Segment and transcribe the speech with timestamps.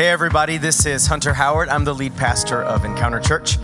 [0.00, 1.68] Hey, everybody, this is Hunter Howard.
[1.68, 3.58] I'm the lead pastor of Encounter Church.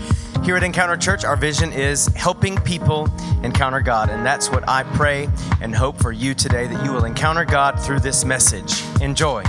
[0.44, 3.08] Here at Encounter Church, our vision is helping people
[3.42, 4.10] encounter God.
[4.10, 5.30] And that's what I pray
[5.62, 8.82] and hope for you today that you will encounter God through this message.
[9.00, 9.44] Enjoy.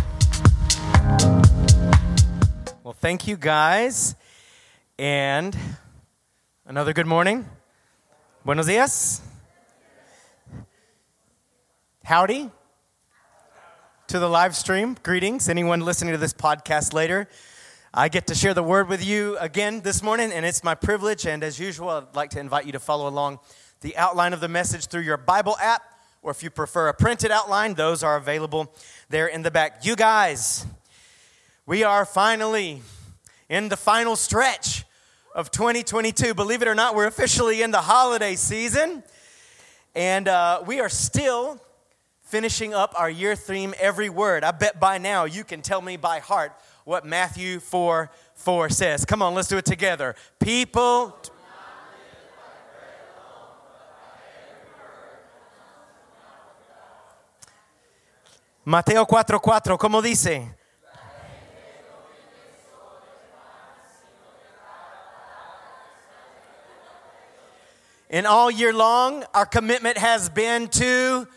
[2.86, 4.15] Well, thank you guys.
[4.97, 5.57] And
[6.65, 7.49] another good morning.
[8.45, 9.21] Buenos dias.
[12.05, 12.49] Howdy
[14.07, 14.95] to the live stream.
[15.03, 15.49] Greetings.
[15.49, 17.27] Anyone listening to this podcast later?
[17.93, 21.27] I get to share the word with you again this morning, and it's my privilege.
[21.27, 23.39] And as usual, I'd like to invite you to follow along
[23.81, 25.81] the outline of the message through your Bible app,
[26.21, 28.73] or if you prefer a printed outline, those are available
[29.09, 29.84] there in the back.
[29.85, 30.65] You guys,
[31.65, 32.84] we are finally
[33.49, 34.85] in the final stretch
[35.35, 36.34] of 2022.
[36.34, 39.03] Believe it or not, we're officially in the holiday season,
[39.93, 41.59] and uh, we are still
[42.27, 44.44] finishing up our year theme, Every Word.
[44.44, 46.52] I bet by now you can tell me by heart
[46.84, 49.05] what Matthew 4 4 says.
[49.05, 50.13] Come on, let's do it together.
[50.40, 51.18] People.
[58.66, 60.54] Mateo 4:4, 4, ¿cómo dice?
[68.09, 71.28] And all year long, our commitment has been to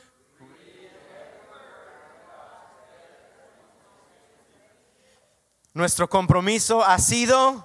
[5.72, 7.64] Nuestro compromiso ha sido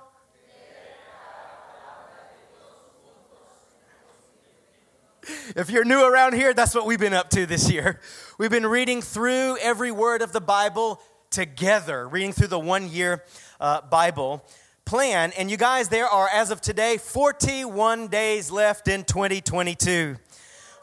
[5.56, 8.00] If you're new around here, that's what we've been up to this year.
[8.38, 13.24] We've been reading through every word of the Bible together, reading through the one year
[13.60, 14.44] uh, Bible
[14.86, 15.32] plan.
[15.36, 20.18] And you guys, there are, as of today, 41 days left in 2022.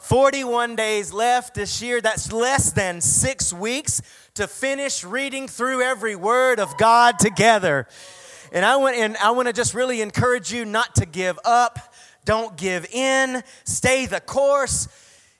[0.03, 2.01] 41 days left this year.
[2.01, 4.01] That's less than six weeks
[4.33, 7.87] to finish reading through every word of God together.
[8.51, 11.93] And I want, and I want to just really encourage you not to give up.
[12.25, 13.43] Don't give in.
[13.63, 14.89] Stay the course.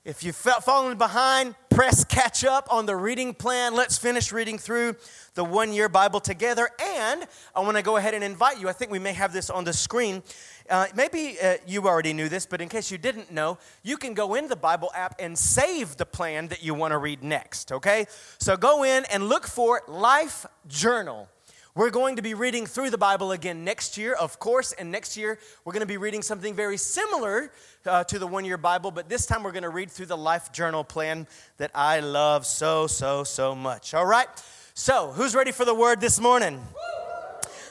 [0.05, 3.73] If you've fallen behind, press catch up on the reading plan.
[3.73, 4.95] Let's finish reading through
[5.33, 6.69] the one year Bible together.
[6.79, 7.25] And
[7.55, 8.69] I want to go ahead and invite you.
[8.69, 10.21] I think we may have this on the screen.
[10.69, 14.13] Uh, maybe uh, you already knew this, but in case you didn't know, you can
[14.13, 17.71] go in the Bible app and save the plan that you want to read next,
[17.71, 18.05] okay?
[18.37, 21.27] So go in and look for Life Journal.
[21.75, 25.17] We're going to be reading through the Bible again next year, of course, and next
[25.17, 27.51] year we're going to be reading something very similar
[27.87, 30.15] uh, to the one year Bible, but this time we're going to read through the
[30.15, 31.25] Life Journal plan
[31.57, 33.95] that I love so, so, so much.
[33.95, 34.27] All right?
[34.75, 36.61] So, who's ready for the word this morning?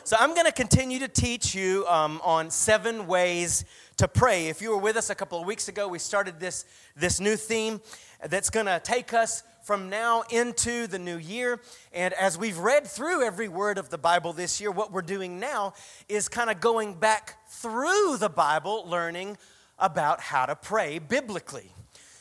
[0.02, 3.64] So I'm going to continue to teach you um, on seven ways
[3.98, 4.48] to pray.
[4.48, 6.64] If you were with us a couple of weeks ago, we started this,
[6.96, 7.80] this new theme
[8.26, 11.60] that's going to take us from now into the new year.
[11.92, 15.38] And as we've read through every word of the Bible this year, what we're doing
[15.38, 15.74] now
[16.08, 19.38] is kind of going back through the Bible, learning
[19.78, 21.72] about how to pray biblically.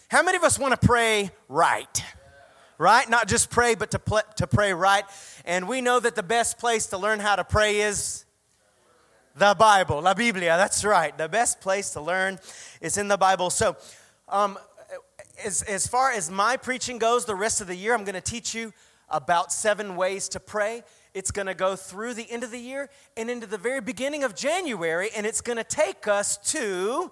[0.09, 2.03] How many of us want to pray right?
[2.77, 3.07] right?
[3.09, 5.05] Not just pray, but to, pl- to pray right.
[5.45, 8.25] And we know that the best place to learn how to pray is
[9.35, 10.57] the Bible, La Biblia.
[10.57, 11.15] That's right.
[11.17, 12.39] The best place to learn
[12.81, 13.51] is in the Bible.
[13.51, 13.77] So,
[14.27, 14.57] um,
[15.43, 18.21] as, as far as my preaching goes, the rest of the year, I'm going to
[18.21, 18.73] teach you
[19.09, 20.83] about seven ways to pray.
[21.13, 24.23] It's going to go through the end of the year and into the very beginning
[24.23, 27.11] of January, and it's going to take us to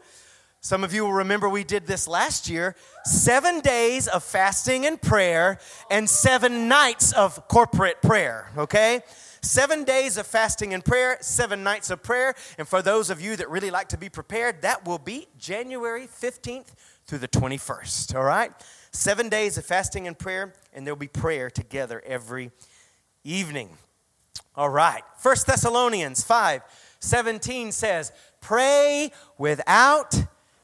[0.62, 2.76] some of you will remember we did this last year
[3.06, 5.58] seven days of fasting and prayer
[5.90, 9.02] and seven nights of corporate prayer, okay?
[9.42, 12.36] Seven days of fasting and prayer, seven nights of prayer.
[12.58, 16.08] And for those of you that really like to be prepared, that will be January
[16.08, 16.74] 15th
[17.10, 18.52] through the 21st, all right?
[18.92, 22.52] Seven days of fasting and prayer, and there'll be prayer together every
[23.24, 23.70] evening.
[24.56, 25.02] All right.
[25.18, 26.62] First Thessalonians 5
[27.00, 28.12] 17 says,
[28.42, 30.16] Pray without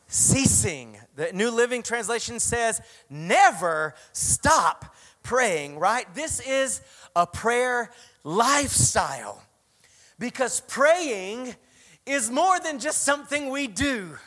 [0.07, 0.97] ceasing.
[1.15, 6.05] The New Living Translation says, never stop praying, right?
[6.13, 6.81] This is
[7.15, 7.89] a prayer
[8.23, 9.41] lifestyle
[10.19, 11.55] because praying
[12.05, 14.17] is more than just something we do.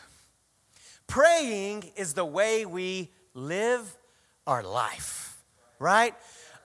[1.09, 3.97] Praying is the way we live
[4.47, 5.43] our life,
[5.79, 6.15] right?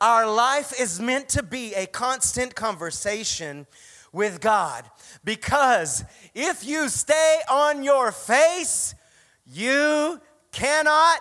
[0.01, 3.65] Our life is meant to be a constant conversation
[4.11, 4.83] with God
[5.23, 6.03] because
[6.35, 8.95] if you stay on your face,
[9.45, 10.19] you
[10.51, 11.19] cannot.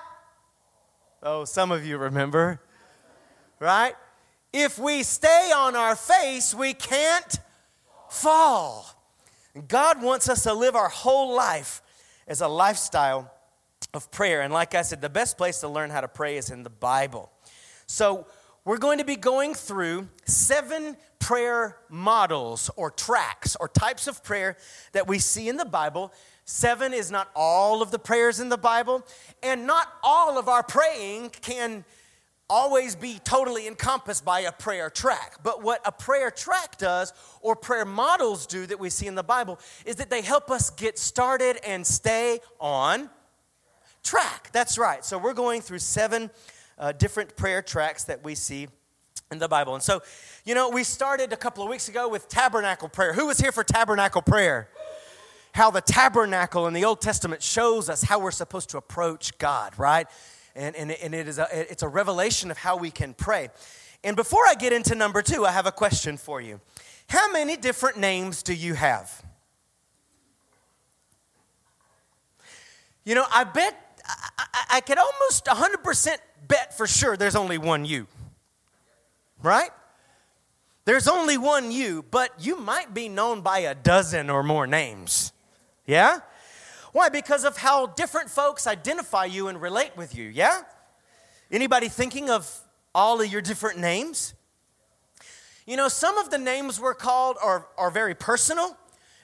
[1.23, 2.61] Oh, some of you remember,
[3.61, 3.95] right?
[4.53, 7.39] If we stay on our face, we can't
[8.11, 8.87] fall.
[9.69, 11.82] God wants us to live our whole life
[12.27, 13.33] as a lifestyle
[13.95, 14.43] of prayer.
[14.43, 16.71] And like I said, the best place to learn how to pray is in the
[16.71, 17.31] Bible.
[17.87, 18.27] So,
[18.65, 24.57] we're going to be going through seven prayer models or tracks or types of prayer
[24.93, 26.13] that we see in the Bible.
[26.45, 29.05] Seven is not all of the prayers in the Bible,
[29.43, 31.85] and not all of our praying can
[32.53, 35.39] always be totally encompassed by a prayer track.
[35.43, 39.23] But what a prayer track does, or prayer models do that we see in the
[39.23, 43.09] Bible, is that they help us get started and stay on
[44.05, 44.51] track.
[44.53, 45.03] That's right.
[45.03, 46.31] So we're going through seven
[46.79, 48.69] uh, different prayer tracks that we see
[49.31, 49.73] in the Bible.
[49.73, 50.03] And so,
[50.45, 53.15] you know, we started a couple of weeks ago with tabernacle prayer.
[53.15, 54.69] Who was here for tabernacle prayer?
[55.55, 59.79] How the tabernacle in the Old Testament shows us how we're supposed to approach God,
[59.79, 60.07] right?
[60.55, 63.49] And, and, and it is a, it's a revelation of how we can pray.
[64.05, 66.61] And before I get into number two, I have a question for you.
[67.09, 69.23] How many different names do you have?
[73.05, 76.17] You know, I bet, I, I, could almost 100%
[76.47, 78.07] bet for sure there's only one you,
[79.43, 79.71] right?
[80.85, 85.33] There's only one you, but you might be known by a dozen or more names.
[85.87, 86.21] Yeah?
[86.93, 87.09] Why?
[87.09, 90.63] Because of how different folks identify you and relate with you, yeah?
[91.51, 92.61] Anybody thinking of
[92.95, 94.35] all of your different names?
[95.67, 98.77] You know, some of the names we're called are, are very personal,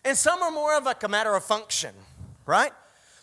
[0.05, 1.95] and some are more of like a matter of function,
[2.47, 2.73] right?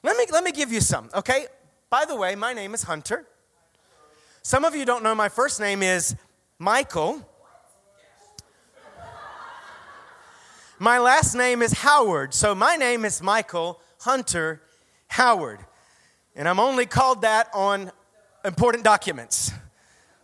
[0.03, 1.48] Let me, let me give you some, okay?
[1.89, 3.25] By the way, my name is Hunter.
[4.44, 6.15] Some of you don't know my first name is
[6.59, 7.27] Michael.
[10.77, 12.33] My last name is Howard.
[12.33, 14.61] So my name is Michael Hunter
[15.07, 15.59] Howard.
[16.35, 17.91] And I'm only called that on
[18.45, 19.51] important documents.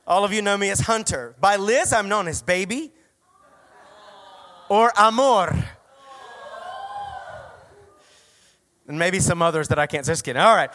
[0.05, 1.35] All of you know me as Hunter.
[1.41, 2.91] By Liz, I'm known as Baby
[4.69, 5.65] or Amor.
[8.87, 10.05] And maybe some others that I can't.
[10.05, 10.39] Just kidding.
[10.39, 10.69] All right.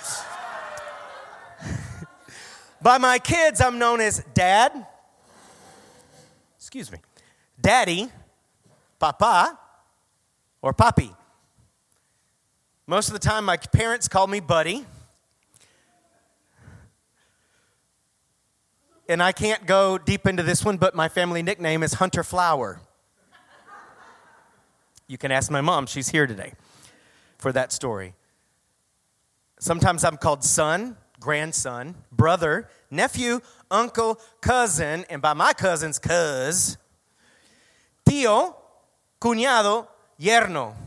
[2.82, 4.84] By my kids, I'm known as Dad.
[6.56, 6.98] Excuse me.
[7.60, 8.10] Daddy,
[8.98, 9.56] Papa,
[10.60, 11.14] or Papi.
[12.88, 14.86] Most of the time, my parents call me Buddy.
[19.08, 22.80] And I can't go deep into this one, but my family nickname is Hunter Flower.
[25.08, 26.52] You can ask my mom, she's here today
[27.38, 28.14] for that story.
[29.58, 36.76] Sometimes I'm called son, grandson, brother, nephew, uncle, cousin, and by my cousins, cuz,
[38.08, 38.54] tío,
[39.20, 39.88] cuñado,
[40.20, 40.85] yerno.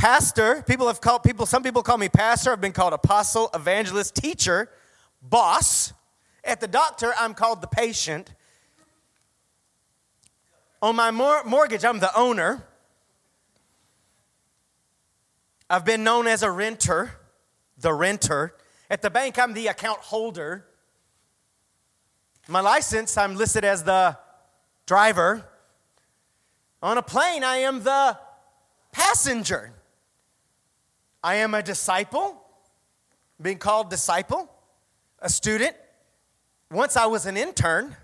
[0.00, 2.52] Pastor, people have called people, some people call me pastor.
[2.52, 4.70] I've been called apostle, evangelist, teacher,
[5.20, 5.92] boss.
[6.42, 8.32] At the doctor, I'm called the patient.
[10.80, 12.66] On my mor- mortgage, I'm the owner.
[15.68, 17.10] I've been known as a renter,
[17.76, 18.54] the renter.
[18.88, 20.64] At the bank, I'm the account holder.
[22.48, 24.16] My license, I'm listed as the
[24.86, 25.44] driver.
[26.82, 28.16] On a plane, I am the
[28.92, 29.74] passenger.
[31.22, 32.42] I am a disciple,
[33.40, 34.50] being called disciple,
[35.18, 35.76] a student.
[36.70, 37.94] Once I was an intern.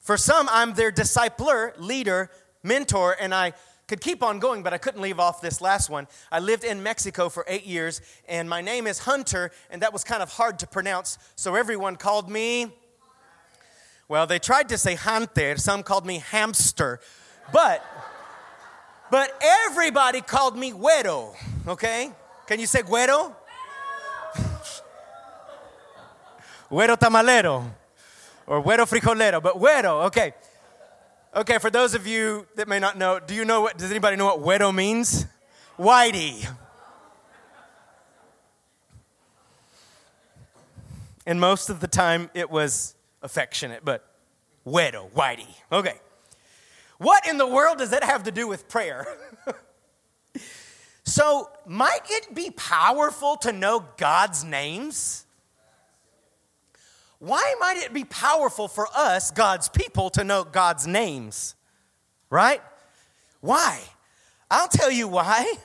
[0.00, 2.28] For some, I'm their discipler, leader,
[2.64, 3.52] mentor, and I
[3.86, 6.08] could keep on going, but I couldn't leave off this last one.
[6.32, 10.02] I lived in Mexico for eight years, and my name is Hunter, and that was
[10.02, 12.72] kind of hard to pronounce, so everyone called me.
[14.08, 17.00] Well, they tried to say Hunter, some called me hamster,
[17.52, 17.84] but
[19.12, 21.36] but everybody called me Güero,
[21.68, 22.10] okay?
[22.46, 23.34] Can you say Güero?
[26.70, 27.70] Güero tamalero
[28.46, 30.32] or Güero frijolero, but Güero, okay.
[31.36, 34.16] Okay, for those of you that may not know, do you know what, does anybody
[34.16, 35.26] know what Güero means?
[35.78, 36.48] Whitey.
[41.26, 44.06] And most of the time it was affectionate, but
[44.66, 45.48] Güero, Whitey.
[45.70, 46.00] Okay.
[47.02, 49.04] What in the world does that have to do with prayer?
[51.04, 55.26] so, might it be powerful to know God's names?
[57.18, 61.56] Why might it be powerful for us, God's people, to know God's names?
[62.30, 62.62] Right?
[63.40, 63.80] Why?
[64.48, 65.54] I'll tell you why.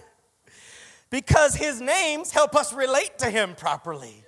[1.09, 4.25] Because his names help us relate to him properly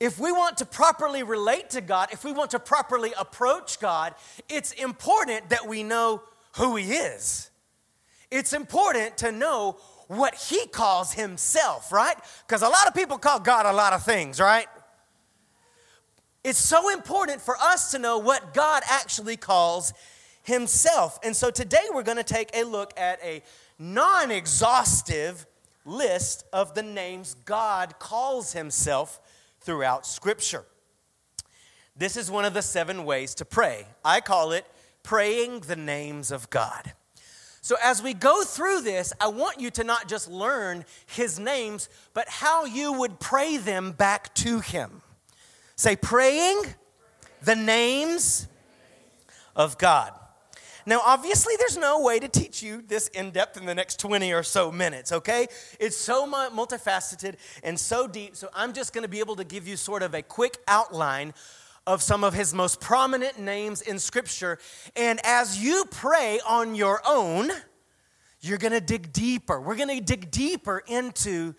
[0.00, 4.14] if we want to properly relate to God, if we want to properly approach God,
[4.48, 6.22] it's important that we know
[6.56, 7.50] who He is.
[8.30, 9.76] It's important to know
[10.08, 12.16] what He calls Himself, right?
[12.46, 14.66] Because a lot of people call God a lot of things, right?
[16.42, 19.92] It's so important for us to know what God actually calls
[20.42, 21.18] Himself.
[21.22, 23.42] And so today we're going to take a look at a
[23.78, 25.44] non exhaustive
[25.84, 29.20] list of the names God calls Himself
[29.60, 30.64] throughout Scripture.
[31.96, 33.86] This is one of the seven ways to pray.
[34.04, 34.64] I call it
[35.02, 36.92] praying the names of God.
[37.62, 41.90] So, as we go through this, I want you to not just learn his names,
[42.14, 45.02] but how you would pray them back to him.
[45.76, 46.62] Say, praying
[47.42, 48.48] the names
[49.54, 50.12] of God.
[50.90, 54.32] Now, obviously, there's no way to teach you this in depth in the next 20
[54.32, 55.46] or so minutes, okay?
[55.78, 59.76] It's so multifaceted and so deep, so I'm just gonna be able to give you
[59.76, 61.32] sort of a quick outline
[61.86, 64.58] of some of his most prominent names in Scripture.
[64.96, 67.52] And as you pray on your own,
[68.40, 69.60] you're gonna dig deeper.
[69.60, 71.54] We're gonna dig deeper into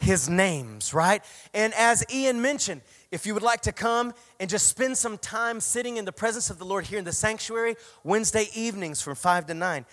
[0.00, 1.22] his names, right?
[1.54, 2.80] And as Ian mentioned,
[3.12, 6.48] if you would like to come and just spend some time sitting in the presence
[6.48, 9.84] of the Lord here in the sanctuary, Wednesday evenings from 5 to 9,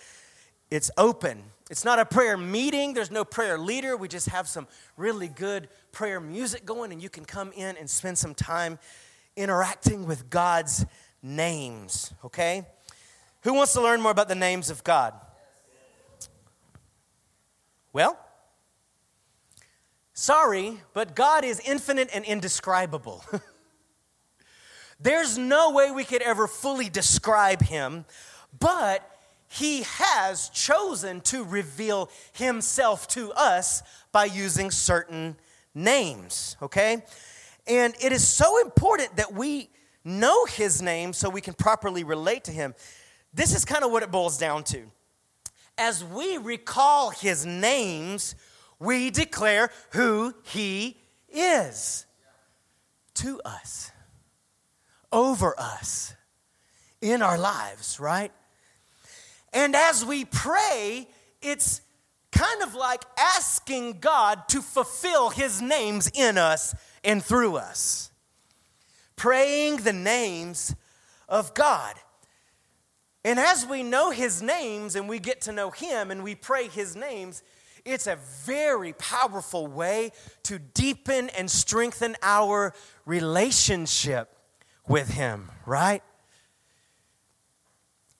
[0.71, 1.43] it's open.
[1.69, 3.97] It's not a prayer meeting, there's no prayer leader.
[3.97, 7.89] We just have some really good prayer music going, and you can come in and
[7.89, 8.79] spend some time
[9.35, 10.85] interacting with God's
[11.21, 12.65] names, okay?
[13.41, 15.13] Who wants to learn more about the names of God?
[17.91, 18.17] Well,
[20.19, 23.23] Sorry, but God is infinite and indescribable.
[24.99, 28.03] There's no way we could ever fully describe him,
[28.59, 29.09] but
[29.47, 35.37] he has chosen to reveal himself to us by using certain
[35.73, 37.01] names, okay?
[37.65, 39.69] And it is so important that we
[40.03, 42.75] know his name so we can properly relate to him.
[43.33, 44.83] This is kind of what it boils down to.
[45.77, 48.35] As we recall his names,
[48.79, 50.97] we declare who He
[51.29, 52.05] is
[53.15, 53.91] to us,
[55.11, 56.13] over us,
[57.01, 58.31] in our lives, right?
[59.53, 61.07] And as we pray,
[61.41, 61.81] it's
[62.31, 68.11] kind of like asking God to fulfill His names in us and through us.
[69.15, 70.75] Praying the names
[71.27, 71.95] of God.
[73.25, 76.67] And as we know His names and we get to know Him and we pray
[76.67, 77.43] His names,
[77.91, 80.11] it's a very powerful way
[80.43, 82.73] to deepen and strengthen our
[83.05, 84.35] relationship
[84.87, 86.03] with Him, right?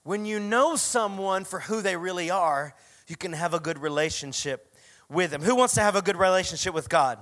[0.04, 2.74] When you know someone for who they really are,
[3.08, 4.74] you can have a good relationship
[5.10, 5.42] with them.
[5.42, 7.20] Who wants to have a good relationship with God?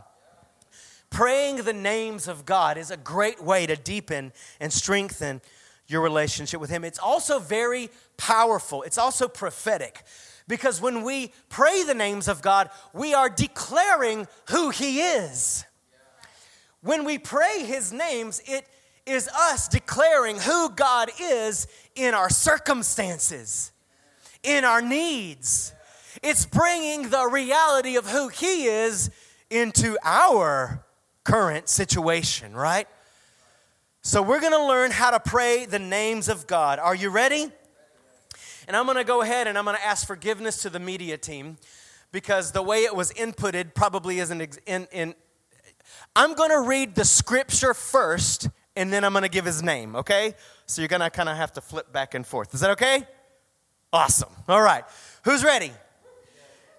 [1.10, 5.42] Praying the names of God is a great way to deepen and strengthen
[5.88, 6.84] your relationship with Him.
[6.84, 10.04] It's also very powerful, it's also prophetic.
[10.48, 15.66] Because when we pray the names of God, we are declaring who He is.
[16.82, 18.66] When we pray His names, it
[19.06, 23.72] is us declaring who God is in our circumstances,
[24.44, 25.74] in our needs.
[26.24, 29.10] It's bringing the reality of who He is
[29.50, 30.86] into our
[31.24, 32.88] current situation, right?
[34.02, 36.80] So, we're gonna learn how to pray the names of God.
[36.80, 37.52] Are you ready?
[38.68, 41.18] And I'm going to go ahead and I'm going to ask forgiveness to the media
[41.18, 41.58] team
[42.12, 45.16] because the way it was inputted probably isn't in, in
[46.16, 49.96] I'm going to read the scripture first and then I'm going to give his name,
[49.96, 50.36] okay?
[50.66, 52.54] So you're going to kind of have to flip back and forth.
[52.54, 53.08] Is that okay?
[53.94, 54.30] Awesome.
[54.50, 54.84] All right.
[55.24, 55.72] Who's ready?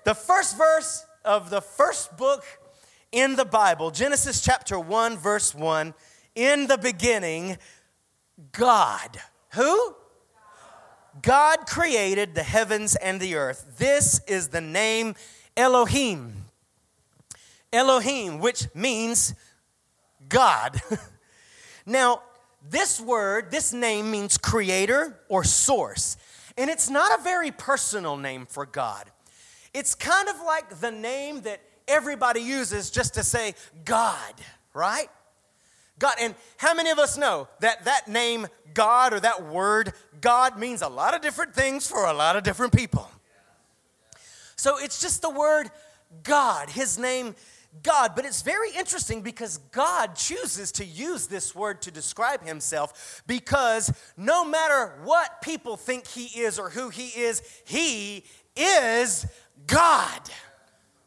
[0.04, 2.44] The first verse of the first book
[3.12, 5.94] in the Bible, Genesis chapter 1, verse 1.
[6.34, 7.56] In the beginning,
[8.52, 9.18] God.
[9.54, 9.94] Who?
[11.22, 13.76] God created the heavens and the earth.
[13.78, 15.14] This is the name
[15.56, 16.44] Elohim.
[17.72, 19.34] Elohim, which means
[20.28, 20.80] God.
[21.86, 22.22] now,
[22.68, 26.16] this word, this name means creator or source.
[26.56, 29.10] And it's not a very personal name for God.
[29.72, 34.34] It's kind of like the name that everybody uses just to say God,
[34.74, 35.08] right?
[35.98, 36.14] God.
[36.20, 40.82] And how many of us know that that name God or that word God means
[40.82, 43.10] a lot of different things for a lot of different people?
[44.56, 45.70] So it's just the word
[46.22, 47.34] God, his name
[47.82, 48.12] God.
[48.16, 53.92] But it's very interesting because God chooses to use this word to describe himself because
[54.16, 58.24] no matter what people think he is or who he is, he
[58.56, 59.26] is
[59.66, 60.20] God.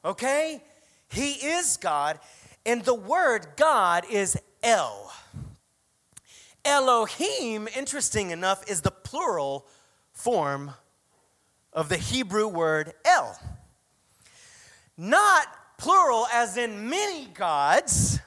[0.05, 0.63] Okay?
[1.09, 2.19] He is God.
[2.65, 5.11] And the word God is El.
[6.63, 9.67] Elohim, interesting enough, is the plural
[10.11, 10.71] form
[11.73, 13.39] of the Hebrew word El.
[14.97, 18.19] Not plural as in many gods,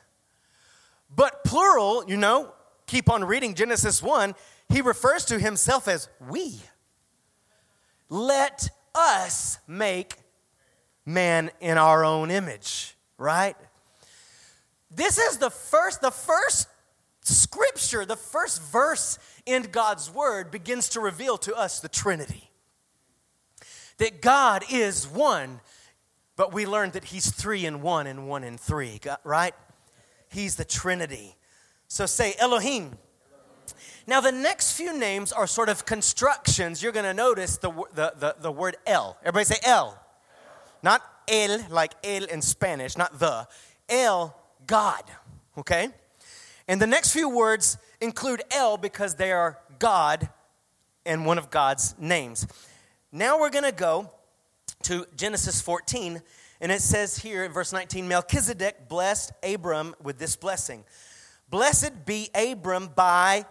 [1.14, 2.52] but plural, you know,
[2.86, 4.34] keep on reading Genesis 1,
[4.68, 6.60] he refers to himself as we.
[8.08, 10.16] Let us make
[11.06, 13.56] man in our own image, right?
[14.94, 16.68] This is the first, the first
[17.22, 22.50] Scripture, the first verse in God's Word, begins to reveal to us the Trinity.
[23.98, 25.60] That God is one,
[26.36, 29.54] but we learned that He's three in one and one in three, right?
[30.28, 31.36] He's the Trinity.
[31.88, 32.98] So say Elohim.
[34.06, 36.82] Now, the next few names are sort of constructions.
[36.82, 39.16] You're going to notice the, the, the, the, word El.
[39.22, 39.98] Everybody say El.
[40.82, 43.48] Not El, like El in Spanish, not the.
[43.88, 44.36] El,
[44.66, 45.02] God.
[45.58, 45.88] Okay?
[46.66, 50.28] And the next few words include El because they are God
[51.04, 52.46] and one of God's names.
[53.12, 54.10] Now we're going to go
[54.84, 56.20] to Genesis 14,
[56.60, 60.84] and it says here in verse 19 Melchizedek blessed Abram with this blessing
[61.50, 63.44] Blessed be Abram by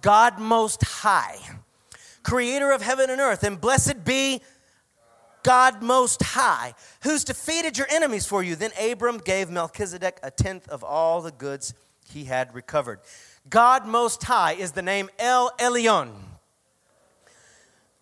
[0.00, 1.36] God Most High,
[2.22, 4.40] creator of heaven and earth, and blessed be
[5.42, 8.56] God Most High, who's defeated your enemies for you.
[8.56, 11.74] Then Abram gave Melchizedek a tenth of all the goods
[12.08, 13.00] he had recovered.
[13.48, 16.10] God Most High is the name El Elyon.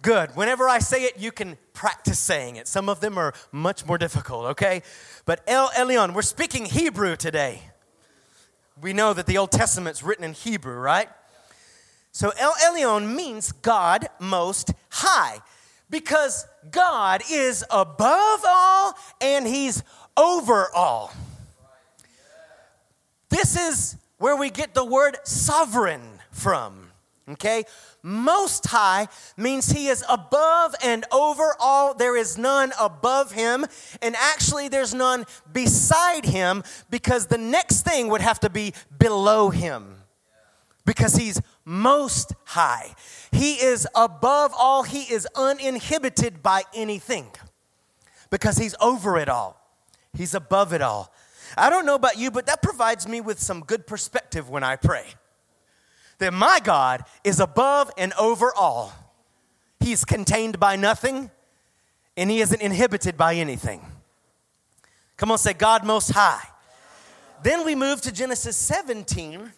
[0.01, 0.37] Good.
[0.37, 2.69] Whenever I say it, you can practice saying it.
[2.69, 4.83] Some of them are much more difficult, okay?
[5.25, 7.63] But El Elyon, we're speaking Hebrew today.
[8.81, 11.09] We know that the Old Testament's written in Hebrew, right?
[12.13, 15.41] So El Elyon means God Most High
[15.91, 19.83] because God is above all and He's
[20.17, 21.13] over all.
[23.29, 26.91] This is where we get the word sovereign from.
[27.31, 27.65] Okay?
[28.03, 31.93] Most high means he is above and over all.
[31.95, 33.67] There is none above him.
[34.01, 39.51] And actually, there's none beside him because the next thing would have to be below
[39.51, 39.97] him
[40.87, 42.95] because he's most high.
[43.31, 47.29] He is above all, he is uninhibited by anything
[48.31, 49.61] because he's over it all,
[50.15, 51.13] he's above it all.
[51.57, 54.77] I don't know about you, but that provides me with some good perspective when I
[54.77, 55.05] pray.
[56.19, 58.93] That my God is above and over all.
[59.81, 61.31] He's contained by nothing
[62.17, 63.81] and he isn't inhibited by anything.
[65.17, 66.43] Come on, say God Most High.
[67.43, 69.53] Then we move to Genesis 17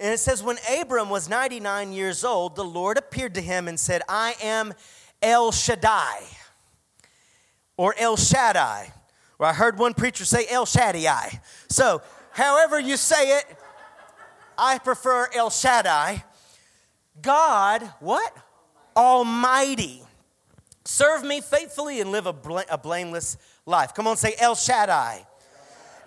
[0.00, 3.78] and it says, When Abram was 99 years old, the Lord appeared to him and
[3.78, 4.74] said, I am
[5.20, 6.20] El Shaddai,
[7.76, 8.92] or El Shaddai.
[9.38, 11.40] Or I heard one preacher say El Shaddai.
[11.68, 13.44] So, however you say it,
[14.56, 16.24] I prefer El Shaddai.
[17.22, 18.36] God, what?
[18.96, 20.02] Almighty.
[20.84, 23.94] Serve me faithfully and live a, bl- a blameless life.
[23.94, 25.24] Come on, say El Shaddai.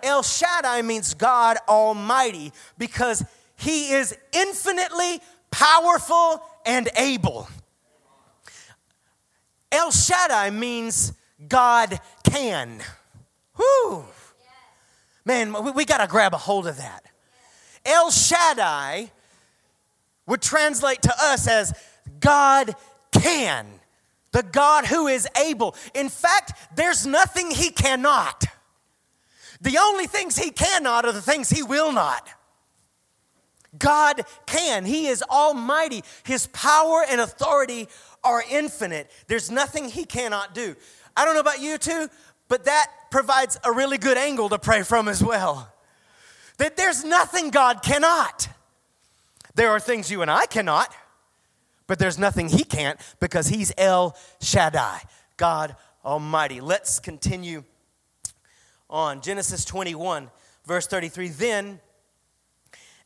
[0.02, 3.24] El Shaddai means God Almighty because
[3.62, 5.20] he is infinitely
[5.52, 7.46] powerful and able.
[9.70, 11.12] El Shaddai means
[11.48, 12.80] God can.
[13.54, 14.04] Whew.
[15.24, 17.04] Man, we, we got to grab a hold of that.
[17.86, 19.12] El Shaddai
[20.26, 21.72] would translate to us as
[22.18, 22.74] God
[23.12, 23.66] can,
[24.32, 25.76] the God who is able.
[25.94, 28.44] In fact, there's nothing he cannot.
[29.60, 32.28] The only things he cannot are the things he will not.
[33.78, 34.84] God can.
[34.84, 36.04] He is almighty.
[36.24, 37.88] His power and authority
[38.22, 39.10] are infinite.
[39.26, 40.76] There's nothing He cannot do.
[41.16, 42.08] I don't know about you too,
[42.48, 45.72] but that provides a really good angle to pray from as well.
[46.58, 48.48] That there's nothing God cannot.
[49.54, 50.94] There are things you and I cannot,
[51.86, 55.02] but there's nothing He can't because He's El Shaddai,
[55.36, 56.60] God Almighty.
[56.60, 57.64] Let's continue
[58.88, 59.22] on.
[59.22, 60.30] Genesis 21,
[60.66, 61.28] verse 33.
[61.28, 61.80] Then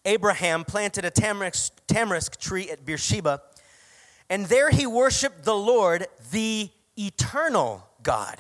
[0.07, 3.43] Abraham planted a tamarisk, tamarisk tree at Beersheba,
[4.31, 8.39] and there he worshiped the Lord, the eternal God.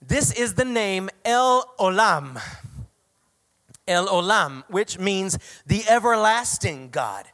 [0.00, 2.40] This is the name El Olam.
[3.86, 7.26] El Olam, which means the everlasting God.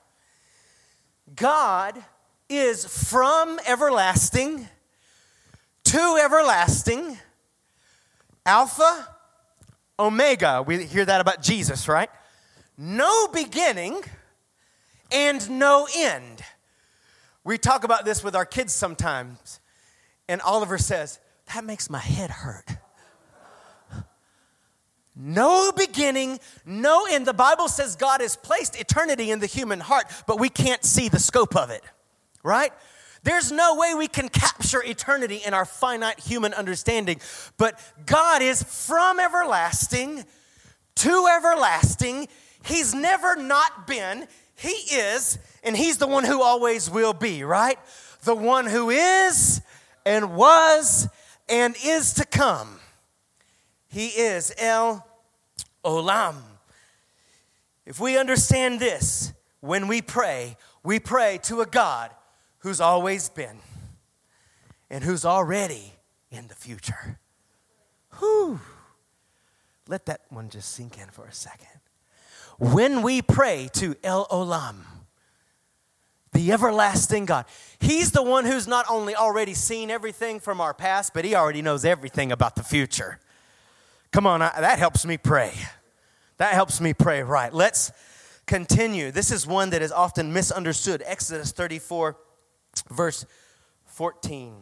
[1.34, 2.02] God
[2.48, 4.68] is from everlasting
[5.84, 7.18] to everlasting,
[8.46, 9.08] Alpha,
[9.98, 10.62] Omega.
[10.62, 12.10] We hear that about Jesus, right?
[12.76, 14.02] No beginning
[15.12, 16.42] and no end.
[17.44, 19.60] We talk about this with our kids sometimes,
[20.28, 21.20] and Oliver says,
[21.54, 22.68] That makes my head hurt.
[25.16, 27.26] No beginning, no end.
[27.26, 31.08] The Bible says God has placed eternity in the human heart, but we can't see
[31.08, 31.82] the scope of it,
[32.42, 32.72] right?
[33.22, 37.20] There's no way we can capture eternity in our finite human understanding,
[37.56, 40.24] but God is from everlasting
[40.96, 42.28] to everlasting.
[42.64, 44.26] He's never not been.
[44.56, 47.78] He is, and He's the one who always will be, right?
[48.22, 49.60] The one who is
[50.06, 51.08] and was
[51.48, 52.80] and is to come.
[53.88, 55.06] He is El
[55.84, 56.36] Olam.
[57.86, 62.10] If we understand this, when we pray, we pray to a God
[62.58, 63.58] who's always been
[64.90, 65.92] and who's already
[66.30, 67.18] in the future.
[68.18, 68.60] Whew.
[69.86, 71.73] Let that one just sink in for a second.
[72.58, 74.76] When we pray to El Olam,
[76.32, 77.46] the everlasting God,
[77.78, 81.62] He's the one who's not only already seen everything from our past, but He already
[81.62, 83.20] knows everything about the future.
[84.12, 85.52] Come on, I, that helps me pray.
[86.36, 87.52] That helps me pray right.
[87.52, 87.92] Let's
[88.46, 89.10] continue.
[89.10, 91.02] This is one that is often misunderstood.
[91.06, 92.16] Exodus 34,
[92.90, 93.26] verse
[93.86, 94.54] 14.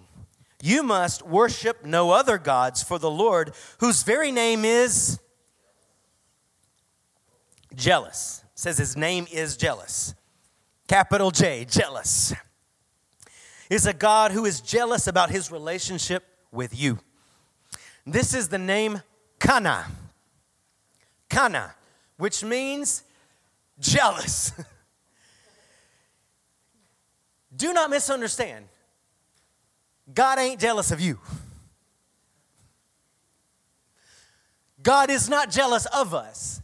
[0.62, 5.18] You must worship no other gods, for the Lord, whose very name is
[7.77, 8.43] jealous.
[8.53, 10.15] It says his name is jealous.
[10.89, 12.35] Capital J, jealous.
[13.71, 16.99] Is a God who is jealous about his relationship with you.
[18.07, 19.01] This is the name
[19.39, 19.87] Kana.
[21.29, 21.75] Kana,
[22.19, 23.03] which means
[23.81, 24.53] jealous.
[27.57, 28.67] Do not misunderstand.
[30.13, 31.19] God ain't jealous of you.
[34.83, 36.62] God is not jealous of us,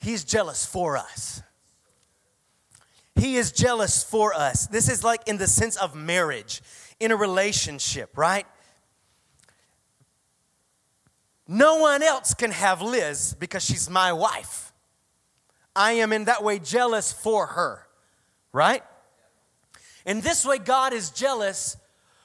[0.00, 1.42] He's jealous for us.
[3.14, 4.66] He is jealous for us.
[4.66, 6.62] This is like in the sense of marriage,
[6.98, 8.46] in a relationship, right?
[11.46, 14.72] No one else can have Liz because she's my wife.
[15.76, 17.86] I am in that way jealous for her,
[18.52, 18.82] right?
[20.06, 21.76] In this way, God is jealous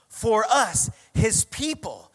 [0.08, 2.12] for us, his people.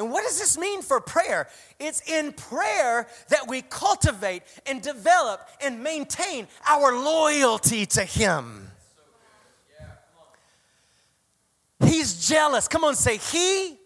[0.00, 1.46] And what does this mean for prayer?
[1.78, 8.70] It's in prayer that we cultivate and develop and maintain our loyalty to him.
[11.84, 12.66] He's jealous.
[12.66, 13.76] Come on, say, He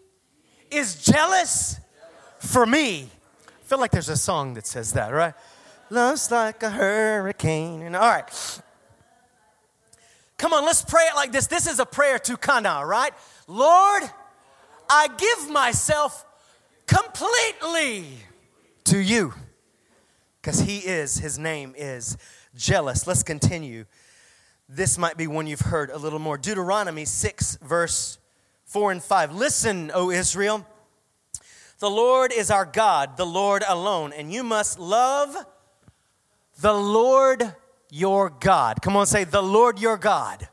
[0.71, 1.81] is jealous
[2.39, 3.09] for me.
[3.47, 5.33] I feel like there's a song that says that, right?
[5.89, 7.81] Love's like a hurricane.
[7.81, 8.61] And all right.
[10.37, 11.47] Come on, let's pray it like this.
[11.47, 13.11] This is a prayer to Kana, right?
[13.47, 14.03] Lord,
[14.89, 16.25] I give myself
[16.87, 18.05] completely
[18.85, 19.33] to you
[20.41, 22.17] because he is, his name is
[22.55, 23.07] jealous.
[23.07, 23.85] Let's continue.
[24.69, 26.37] This might be one you've heard a little more.
[26.37, 28.17] Deuteronomy 6, verse
[28.65, 29.33] 4 and 5.
[29.33, 30.65] Listen, O Israel.
[31.79, 35.35] The Lord is our God, the Lord alone, and you must love
[36.61, 37.53] the Lord
[37.89, 38.81] your God.
[38.81, 40.47] Come on, say, the Lord your God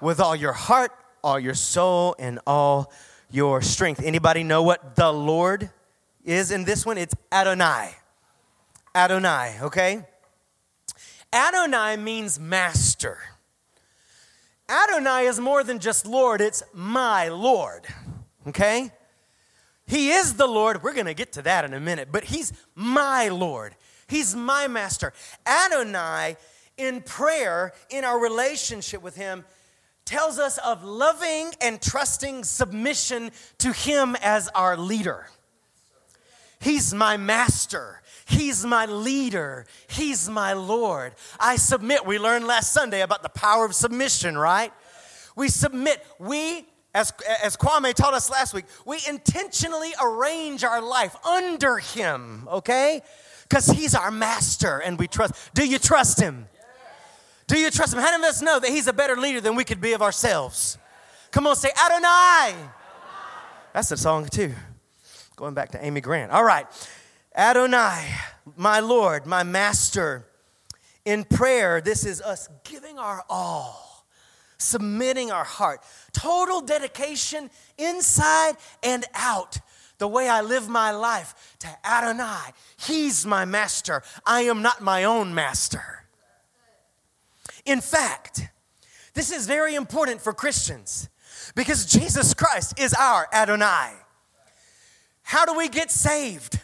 [0.00, 0.92] with all your heart,
[1.24, 2.92] all your soul, and all
[3.30, 4.02] your strength.
[4.02, 5.70] Anybody know what the Lord
[6.24, 6.98] is in this one?
[6.98, 7.94] It's Adonai.
[8.94, 10.04] Adonai, okay?
[11.32, 13.18] Adonai means master.
[14.68, 17.86] Adonai is more than just Lord, it's my Lord,
[18.48, 18.90] okay?
[19.86, 20.82] He is the Lord.
[20.82, 23.76] We're going to get to that in a minute, but He's my Lord.
[24.08, 25.12] He's my master.
[25.46, 26.36] Adonai,
[26.76, 29.44] in prayer, in our relationship with Him,
[30.06, 35.28] tells us of loving and trusting submission to Him as our leader.
[36.60, 38.00] He's my master.
[38.24, 39.66] He's my leader.
[39.88, 41.14] He's my Lord.
[41.38, 42.06] I submit.
[42.06, 44.72] We learned last Sunday about the power of submission, right?
[45.36, 46.04] We submit.
[46.18, 46.66] We
[46.96, 47.12] as,
[47.44, 53.02] as Kwame taught us last week, we intentionally arrange our life under Him, okay?
[53.46, 55.34] Because He's our master and we trust.
[55.52, 56.48] Do you trust Him?
[57.46, 58.00] Do you trust Him?
[58.00, 60.02] How many of us know that He's a better leader than we could be of
[60.02, 60.78] ourselves?
[61.30, 62.54] Come on, say Adonai.
[63.72, 64.54] That's a song too.
[65.36, 66.32] Going back to Amy Grant.
[66.32, 66.66] All right.
[67.36, 68.08] Adonai,
[68.56, 70.26] my Lord, my master.
[71.04, 73.86] In prayer, this is us giving our all
[74.58, 75.80] submitting our heart,
[76.12, 79.58] total dedication inside and out.
[79.98, 82.52] The way I live my life to Adonai.
[82.76, 84.02] He's my master.
[84.26, 85.95] I am not my own master.
[87.66, 88.48] In fact,
[89.14, 91.08] this is very important for Christians
[91.54, 93.92] because Jesus Christ is our Adonai.
[95.22, 96.60] How do we get saved?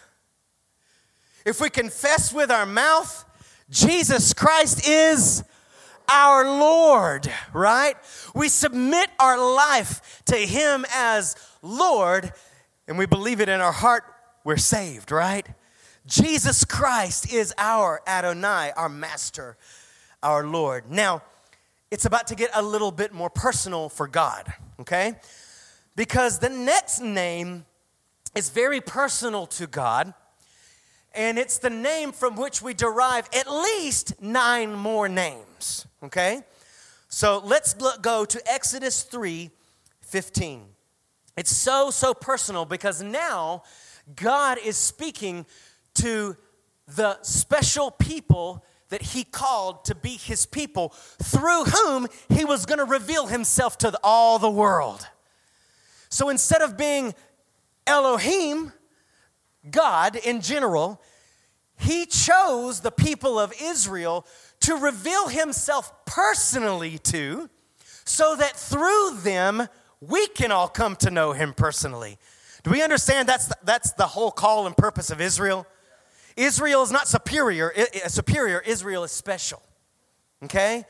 [1.44, 3.24] If we confess with our mouth,
[3.68, 5.42] Jesus Christ is
[6.08, 7.96] our Lord, right?
[8.34, 12.32] We submit our life to Him as Lord,
[12.86, 14.04] and we believe it in our heart,
[14.44, 15.46] we're saved, right?
[16.06, 19.56] Jesus Christ is our Adonai, our Master,
[20.22, 20.90] our Lord.
[20.90, 21.22] Now,
[21.90, 25.14] it's about to get a little bit more personal for God, okay?
[25.94, 27.66] Because the next name
[28.34, 30.14] is very personal to God
[31.14, 35.86] and it's the name from which we derive at least nine more names.
[36.02, 36.40] Okay?
[37.08, 39.50] So let's go to Exodus 3
[40.02, 40.64] 15.
[41.36, 43.62] It's so, so personal because now
[44.14, 45.46] God is speaking
[45.94, 46.36] to
[46.86, 50.90] the special people that he called to be his people,
[51.22, 55.08] through whom he was going to reveal himself to all the world.
[56.10, 57.14] So instead of being
[57.86, 58.74] Elohim,
[59.70, 61.00] God in general,
[61.78, 64.26] he chose the people of Israel
[64.60, 67.48] to reveal himself personally to,
[68.04, 69.68] so that through them
[70.02, 72.18] we can all come to know him personally.
[72.62, 75.66] Do we understand that's the, that's the whole call and purpose of Israel?
[76.36, 77.72] Israel is not superior,
[78.08, 79.62] superior, Israel is special.
[80.44, 80.84] Okay?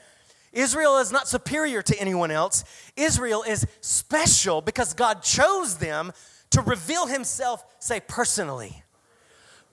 [0.53, 2.65] Israel is not superior to anyone else.
[2.97, 6.13] Israel is special because God chose them
[6.51, 8.83] to reveal himself, say, personally.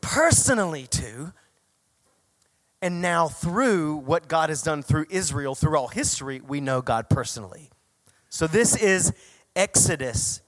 [0.02, 1.34] Personally to.
[2.82, 7.10] And now, through what God has done through Israel, through all history, we know God
[7.10, 7.70] personally.
[8.30, 9.12] So, this is
[9.54, 10.42] Exodus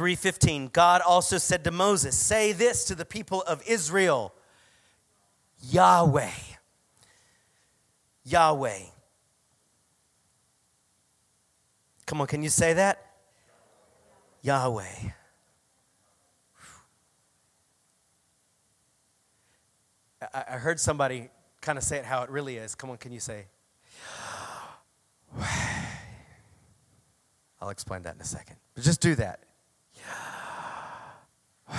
[0.00, 4.32] 3:15 God also said to Moses, "Say this to the people of Israel:
[5.60, 6.30] Yahweh
[8.24, 8.80] Yahweh
[12.06, 13.06] Come on, can you say that?
[14.40, 15.10] Yahweh.
[20.32, 21.28] I heard somebody
[21.60, 22.74] kind of say it how it really is.
[22.74, 23.48] Come on, can you say?
[27.60, 28.56] I'll explain that in a second.
[28.74, 29.44] But just do that.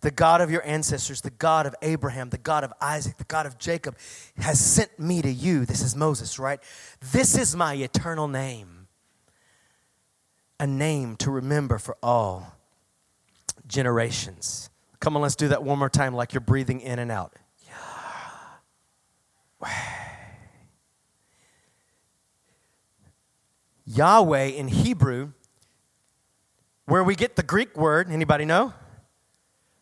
[0.00, 3.46] The God of your ancestors, the God of Abraham, the God of Isaac, the God
[3.46, 3.96] of Jacob
[4.36, 5.64] has sent me to you.
[5.64, 6.60] This is Moses, right?
[7.10, 8.86] This is my eternal name.
[10.60, 12.54] A name to remember for all
[13.66, 14.68] generations.
[15.00, 17.34] Come on, let's do that one more time like you're breathing in and out.
[23.86, 25.32] Yahweh in Hebrew,
[26.86, 28.72] where we get the Greek word, anybody know?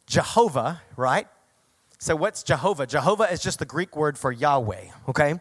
[0.06, 1.26] Jehovah, right?
[1.98, 2.86] So what's Jehovah?
[2.86, 5.40] Jehovah is just the Greek word for Yahweh, okay?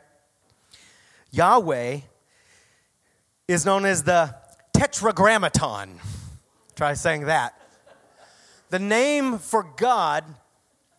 [1.31, 2.01] Yahweh
[3.47, 4.35] is known as the
[4.73, 5.99] tetragrammaton.
[6.75, 7.59] Try saying that.
[8.69, 10.23] The name for God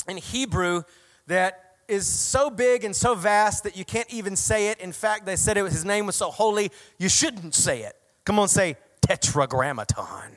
[0.08, 0.82] in Hebrew
[1.26, 1.61] that
[1.92, 4.80] is so big and so vast that you can't even say it.
[4.80, 7.94] In fact, they said it, his name was so holy, you shouldn't say it.
[8.24, 10.32] Come on, say tetragrammaton.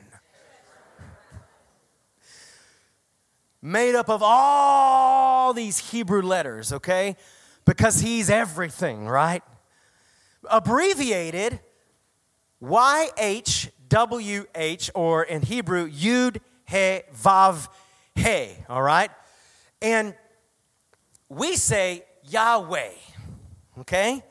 [3.62, 7.16] Made up of all these Hebrew letters, okay?
[7.64, 9.42] Because he's everything, right?
[10.48, 11.58] Abbreviated
[12.62, 13.90] YHWH,
[14.94, 17.68] or in Hebrew, Yud He Vav
[18.14, 19.10] He, all right?
[19.82, 20.14] And
[21.28, 22.92] we say Yahweh,
[23.80, 24.22] okay?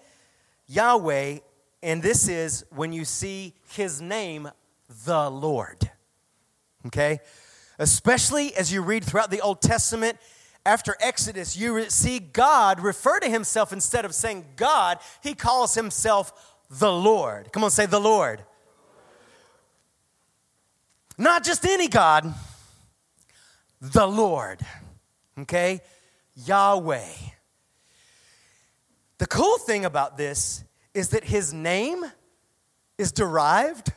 [0.68, 1.40] Yahweh,
[1.84, 4.50] and this is when you see his name,
[5.06, 5.90] the Lord,
[6.88, 7.20] okay?
[7.78, 10.18] Especially as you read throughout the Old Testament,
[10.66, 16.56] after Exodus, you see God refer to himself instead of saying God, he calls himself
[16.70, 17.52] the Lord.
[17.52, 18.44] Come on, say the Lord.
[21.18, 22.34] Not just any God,
[23.80, 24.60] the Lord.
[25.38, 25.82] Okay?
[26.36, 27.06] Yahweh.
[29.18, 32.04] The cool thing about this is that his name
[32.98, 33.94] is derived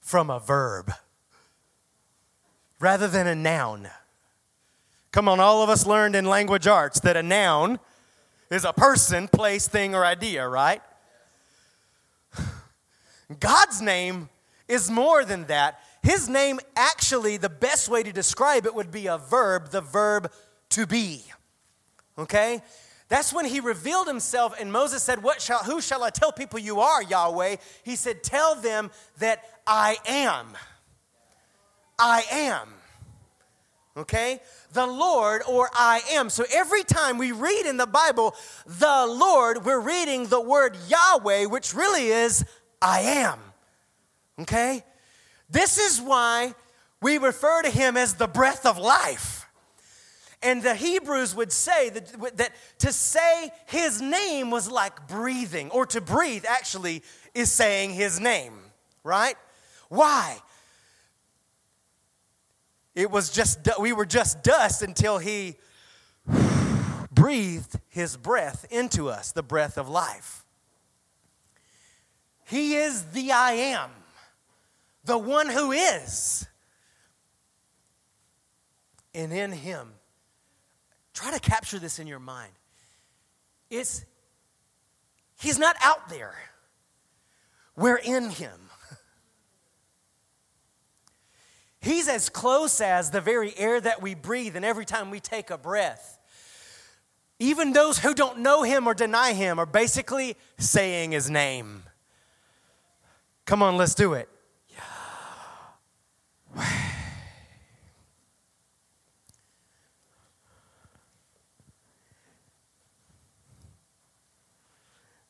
[0.00, 0.92] from a verb
[2.80, 3.88] rather than a noun.
[5.12, 7.78] Come on, all of us learned in language arts that a noun
[8.50, 10.82] is a person, place, thing, or idea, right?
[13.40, 14.28] God's name
[14.68, 15.80] is more than that.
[16.02, 20.30] His name, actually, the best way to describe it would be a verb, the verb
[20.76, 21.22] to be.
[22.18, 22.62] Okay?
[23.08, 26.58] That's when he revealed himself, and Moses said, what shall, Who shall I tell people
[26.58, 27.56] you are, Yahweh?
[27.82, 30.46] He said, Tell them that I am.
[31.98, 32.68] I am.
[33.96, 34.40] Okay?
[34.74, 36.28] The Lord or I am.
[36.28, 38.34] So every time we read in the Bible,
[38.66, 42.44] the Lord, we're reading the word Yahweh, which really is
[42.82, 43.38] I am.
[44.40, 44.84] Okay?
[45.48, 46.54] This is why
[47.00, 49.45] we refer to him as the breath of life.
[50.42, 55.86] And the Hebrews would say that, that to say his name was like breathing, or
[55.86, 57.02] to breathe actually
[57.34, 58.54] is saying his name,
[59.02, 59.36] right?
[59.88, 60.38] Why?
[62.94, 65.56] It was just, we were just dust until he
[67.12, 70.44] breathed his breath into us, the breath of life.
[72.44, 73.90] He is the I am,
[75.04, 76.46] the one who is.
[79.14, 79.95] And in him,
[81.16, 82.52] Try to capture this in your mind.
[83.70, 84.04] It's,
[85.40, 86.34] he's not out there.
[87.74, 88.60] We're in him.
[91.80, 95.48] He's as close as the very air that we breathe and every time we take
[95.48, 96.18] a breath.
[97.38, 101.84] Even those who don't know him or deny him are basically saying his name.
[103.46, 104.28] Come on, let's do it.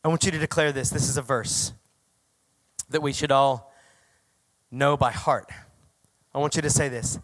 [0.06, 0.88] I want you to declare this.
[0.90, 1.72] This is a verse
[2.90, 3.74] that we should all
[4.70, 5.50] know by heart.
[6.32, 7.18] I want you to say this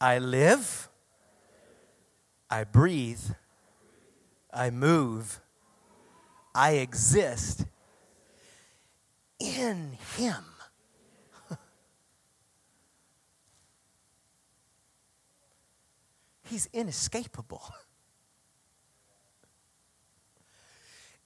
[0.00, 0.88] I live,
[2.50, 3.22] I breathe,
[4.52, 5.40] I move,
[6.56, 7.66] I exist
[9.38, 10.42] in Him.
[16.42, 17.62] He's inescapable.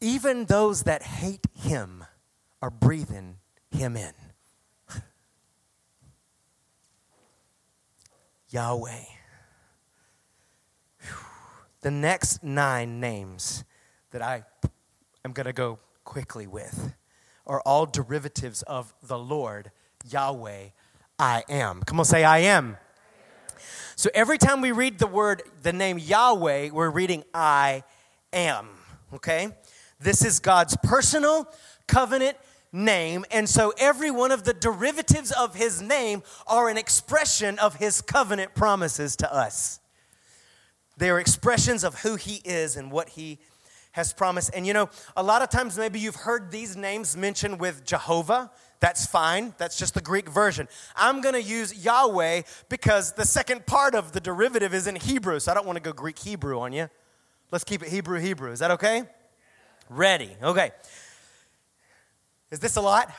[0.02, 2.04] Even those that hate Him
[2.60, 3.36] are breathing
[3.70, 4.12] Him in.
[8.50, 9.04] Yahweh.
[11.82, 13.62] The next nine names
[14.10, 14.44] that I
[15.24, 16.94] am going to go quickly with
[17.46, 19.70] are all derivatives of the Lord,
[20.10, 20.70] Yahweh,
[21.20, 21.80] I am.
[21.86, 22.76] Come on, say, I am.
[23.94, 27.84] So every time we read the word, the name Yahweh, we're reading I
[28.32, 28.68] am,
[29.14, 29.50] okay?
[30.02, 31.48] This is God's personal
[31.86, 32.36] covenant
[32.72, 33.24] name.
[33.30, 38.00] And so every one of the derivatives of his name are an expression of his
[38.00, 39.80] covenant promises to us.
[40.96, 43.38] They are expressions of who he is and what he
[43.92, 44.50] has promised.
[44.54, 48.50] And you know, a lot of times maybe you've heard these names mentioned with Jehovah.
[48.80, 49.54] That's fine.
[49.58, 50.66] That's just the Greek version.
[50.96, 55.38] I'm going to use Yahweh because the second part of the derivative is in Hebrew.
[55.38, 56.88] So I don't want to go Greek Hebrew on you.
[57.52, 58.50] Let's keep it Hebrew Hebrew.
[58.50, 59.04] Is that okay?
[59.94, 60.34] Ready.
[60.42, 60.70] Okay.
[62.50, 63.12] Is this a lot?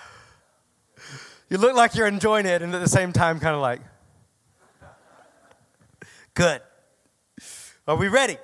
[1.50, 3.80] You look like you're enjoying it, and at the same time, kind of like,
[6.34, 6.62] good.
[7.88, 8.38] Are we ready?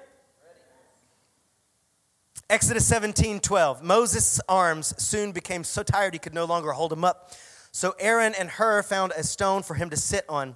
[2.51, 3.81] Exodus 17 12.
[3.81, 7.33] Moses' arms soon became so tired he could no longer hold them up.
[7.71, 10.55] So Aaron and Hur found a stone for him to sit on.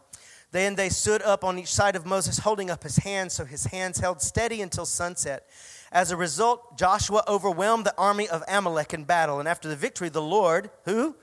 [0.51, 3.65] Then they stood up on each side of Moses, holding up his hands, so his
[3.65, 5.47] hands held steady until sunset.
[5.93, 9.39] As a result, Joshua overwhelmed the army of Amalek in battle.
[9.39, 11.15] And after the victory, the Lord, who?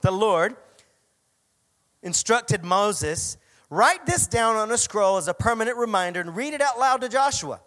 [0.00, 0.56] The Lord,
[2.02, 3.36] instructed Moses
[3.70, 7.00] write this down on a scroll as a permanent reminder and read it out loud
[7.00, 7.60] to Joshua.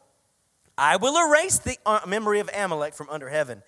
[0.77, 3.63] I will erase the uh, memory of Amalek from under heaven.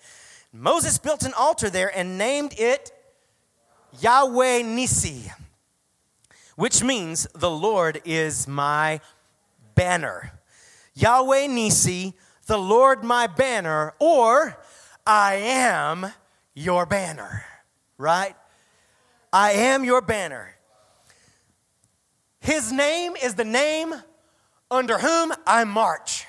[0.52, 2.90] Moses built an altar there and named it
[4.00, 5.30] Yahweh Nisi,
[6.56, 9.00] which means the Lord is my
[9.74, 10.32] banner.
[10.94, 12.14] Yahweh Nisi,
[12.46, 14.58] the Lord my banner, or
[15.06, 16.12] I am
[16.54, 17.44] your banner,
[17.98, 18.34] right?
[19.32, 20.56] I am your banner.
[22.40, 23.94] His name is the name
[24.70, 26.26] under whom I march.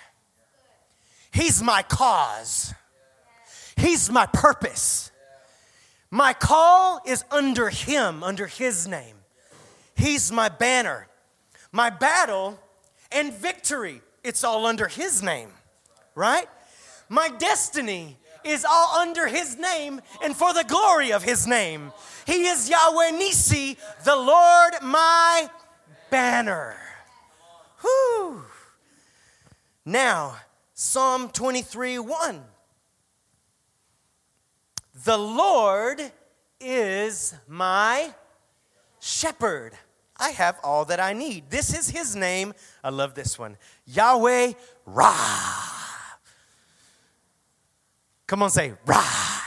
[1.32, 2.74] He's my cause,
[3.76, 5.10] He's my purpose.
[6.12, 9.16] My call is under Him, under His name.
[9.96, 11.08] He's my banner.
[11.72, 12.60] My battle
[13.12, 15.50] and victory, it's all under His name
[16.16, 16.48] right?
[17.10, 21.92] My destiny is all under his name and for the glory of his name.
[22.26, 25.50] He is Yahweh Nisi, the Lord my
[26.10, 26.76] banner.
[27.82, 28.44] Whew.
[29.86, 30.38] Now,
[30.74, 32.44] Psalm 23 1.
[35.06, 36.02] The Lord
[36.60, 38.14] is my
[39.00, 39.74] shepherd.
[40.16, 41.50] I have all that I need.
[41.50, 42.54] This is his name.
[42.84, 44.54] I love this one Yahweh
[44.86, 45.83] Ra.
[48.34, 49.42] Come on, say, rah.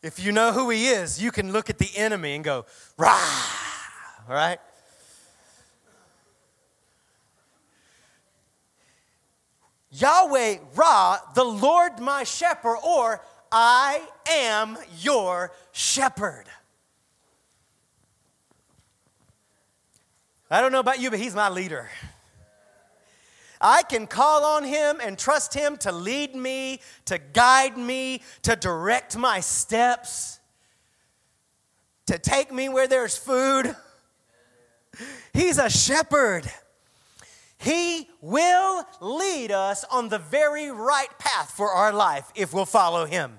[0.00, 2.64] If you know who he is, you can look at the enemy and go,
[2.96, 3.18] rah.
[4.28, 4.60] All right?
[9.90, 13.20] Yahweh Ra, the Lord my shepherd, or
[13.50, 16.44] I am your shepherd.
[20.48, 21.90] I don't know about you, but he's my leader.
[23.62, 28.56] I can call on Him and trust Him to lead me, to guide me, to
[28.56, 30.40] direct my steps,
[32.06, 33.74] to take me where there's food.
[35.32, 36.50] He's a shepherd.
[37.58, 43.06] He will lead us on the very right path for our life if we'll follow
[43.06, 43.38] Him.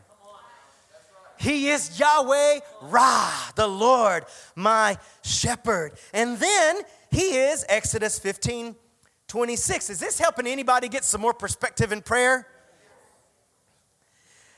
[1.38, 4.24] He is Yahweh Ra, the Lord,
[4.56, 5.92] my shepherd.
[6.14, 8.76] And then He is, Exodus 15
[9.34, 9.90] 26.
[9.90, 12.46] Is this helping anybody get some more perspective in prayer?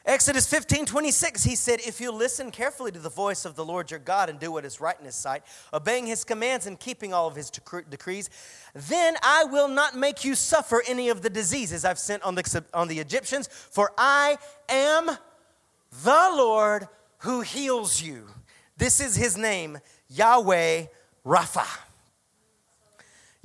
[0.06, 3.90] Exodus 15, 26, he said, If you listen carefully to the voice of the Lord
[3.90, 7.14] your God and do what is right in his sight, obeying his commands and keeping
[7.14, 8.30] all of his decrees,
[8.74, 12.64] then I will not make you suffer any of the diseases I've sent on the,
[12.74, 18.28] on the Egyptians, for I am the Lord who heals you.
[18.76, 19.78] This is his name,
[20.10, 20.88] Yahweh
[21.26, 21.66] Rapha.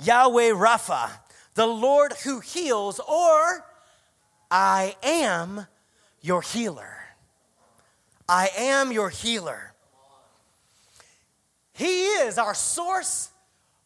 [0.03, 1.11] Yahweh Rapha,
[1.53, 3.65] the Lord who heals, or
[4.49, 5.67] I am
[6.21, 6.97] your healer.
[8.27, 9.73] I am your healer.
[11.73, 13.29] He is our source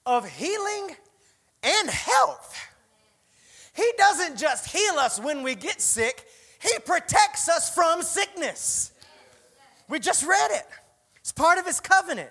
[0.06, 0.96] of healing
[1.64, 2.56] and health.
[3.74, 6.26] He doesn't just heal us when we get sick,
[6.62, 8.92] He protects us from sickness.
[9.90, 10.66] We just read it,
[11.18, 12.30] it's part of His covenant.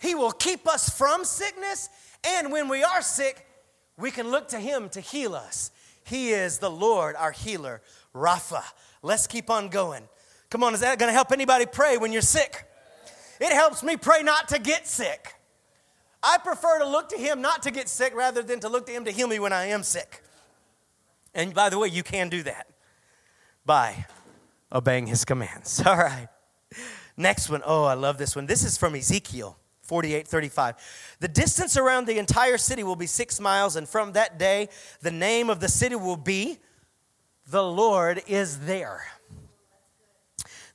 [0.00, 1.88] He will keep us from sickness,
[2.24, 3.46] and when we are sick,
[3.98, 5.70] we can look to Him to heal us.
[6.04, 7.80] He is the Lord, our healer,
[8.14, 8.62] Rapha.
[9.02, 10.04] Let's keep on going.
[10.50, 12.64] Come on, is that to help anybody pray when you're sick?
[13.40, 15.34] It helps me pray not to get sick.
[16.22, 18.92] I prefer to look to Him not to get sick rather than to look to
[18.92, 20.22] Him to heal me when I am sick.
[21.34, 22.68] And by the way, you can do that
[23.64, 24.06] by
[24.72, 25.82] obeying His commands.
[25.86, 26.28] All right.
[27.16, 27.62] Next one.
[27.64, 28.46] Oh, I love this one.
[28.46, 29.58] This is from Ezekiel
[29.92, 31.16] 48 35.
[31.20, 34.70] The distance around the entire city will be six miles, and from that day,
[35.02, 36.56] the name of the city will be
[37.50, 39.04] the Lord is there.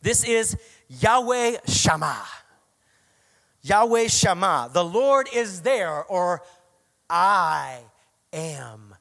[0.04, 0.56] This is
[0.88, 2.28] Yahweh Shammah.
[3.64, 4.70] Yahweh Shammah.
[4.72, 6.44] The Lord is there, or
[7.10, 7.80] I
[8.32, 8.94] am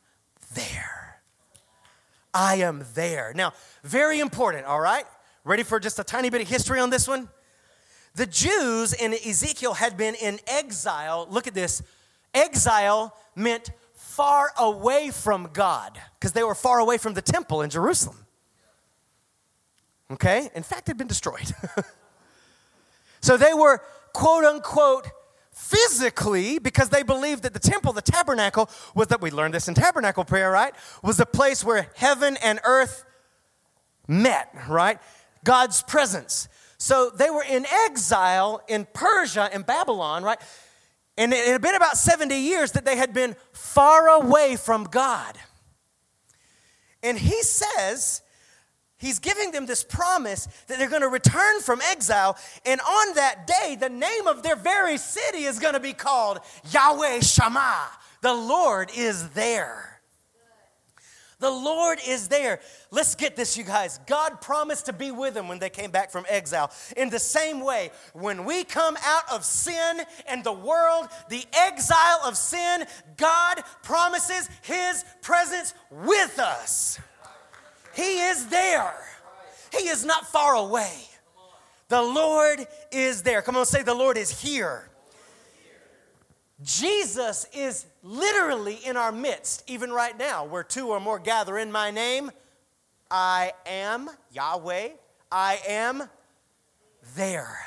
[0.55, 1.21] there.
[2.33, 3.35] I am there.
[3.37, 3.53] Now,
[3.85, 5.05] very important, all right?
[5.45, 7.29] Ready for just a tiny bit of history on this one?
[8.17, 11.27] The Jews in Ezekiel had been in exile.
[11.31, 11.83] Look at this.
[12.33, 17.69] Exile meant far away from God because they were far away from the temple in
[17.69, 18.17] Jerusalem.
[20.11, 20.49] Okay?
[20.55, 21.53] In fact, it had been destroyed.
[23.21, 23.83] so they were,
[24.15, 25.09] quote unquote,
[25.53, 29.75] physically, because they believed that the temple, the tabernacle, was that we learned this in
[29.75, 30.75] tabernacle prayer, right?
[31.03, 33.05] Was the place where heaven and earth
[34.09, 34.99] met, right?
[35.45, 36.49] God's presence.
[36.79, 40.39] So they were in exile in Persia and Babylon, right?
[41.19, 45.39] And it had been about 70 years that they had been far away from God.
[47.03, 48.21] And he says,
[48.99, 52.37] he's giving them this promise that they're going to return from exile.
[52.67, 56.41] And on that day, the name of their very city is going to be called
[56.71, 57.89] Yahweh Shammah.
[58.21, 59.96] The Lord is there.
[61.39, 62.61] The Lord is there.
[62.91, 64.01] Let's get this, you guys.
[64.07, 66.71] God promised to be with them when they came back from exile.
[66.97, 72.21] In the same way, when we come out of sin and the world, the exile
[72.25, 72.85] of sin,
[73.19, 76.99] God promises His presence with us.
[77.95, 78.95] He is there,
[79.73, 80.93] He is not far away.
[81.89, 83.43] The Lord is there.
[83.43, 84.89] Come on, say, The Lord is here.
[86.63, 91.71] Jesus is literally in our midst, even right now, where two or more gather in
[91.71, 92.31] my name.
[93.11, 94.89] I am Yahweh.
[95.31, 96.09] I am
[97.15, 97.59] there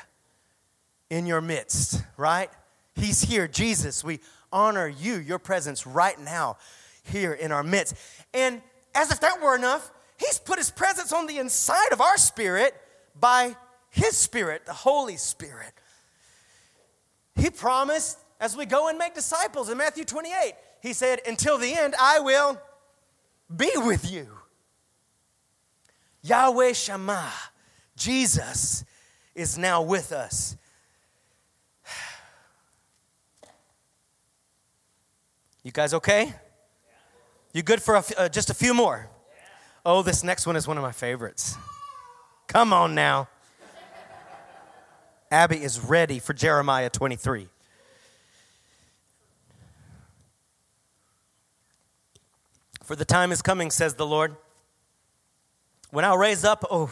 [1.08, 2.50] in your midst, right?
[2.94, 3.46] He's here.
[3.46, 4.20] Jesus, we
[4.52, 6.56] honor you, your presence right now
[7.04, 7.94] here in our midst.
[8.34, 8.60] And
[8.94, 12.74] as if that were enough, He's put His presence on the inside of our spirit
[13.18, 13.56] by
[13.88, 15.72] His Spirit, the Holy Spirit.
[17.36, 20.54] He promised as we go and make disciples in Matthew 28.
[20.82, 22.60] He said, Until the end, I will
[23.54, 24.28] be with you.
[26.22, 27.32] Yahweh Shammah,
[27.96, 28.84] Jesus,
[29.34, 30.56] is now with us.
[35.62, 36.32] You guys okay?
[37.52, 39.10] You good for a, uh, just a few more?
[39.84, 41.54] Oh, this next one is one of my favorites.
[42.46, 43.28] Come on now.
[45.30, 47.48] Abby is ready for Jeremiah 23.
[52.90, 54.34] For the time is coming, says the Lord,
[55.90, 56.90] when I'll raise up, oh,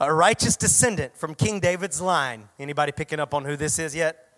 [0.00, 2.48] a righteous descendant from King David's line.
[2.58, 4.30] Anybody picking up on who this is yet?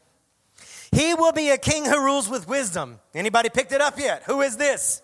[0.90, 2.98] He will be a king who rules with wisdom.
[3.14, 4.24] Anybody picked it up yet?
[4.24, 5.02] Who is this?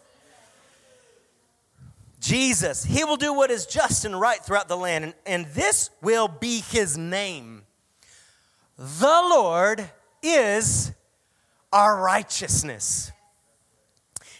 [2.18, 2.82] Jesus.
[2.82, 6.26] He will do what is just and right throughout the land, and, and this will
[6.26, 7.62] be his name.
[8.76, 9.88] The Lord
[10.24, 10.90] is
[11.72, 13.12] our righteousness.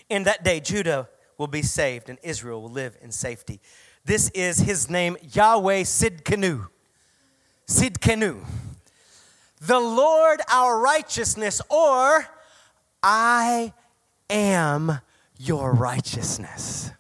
[0.09, 3.61] In that day, Judah will be saved and Israel will live in safety.
[4.05, 6.69] This is his name, Yahweh Sidkenu.
[7.67, 8.45] Sidkenu.
[9.61, 12.27] The Lord our righteousness, or
[13.03, 13.73] I
[14.31, 15.01] am
[15.39, 16.93] your righteousness.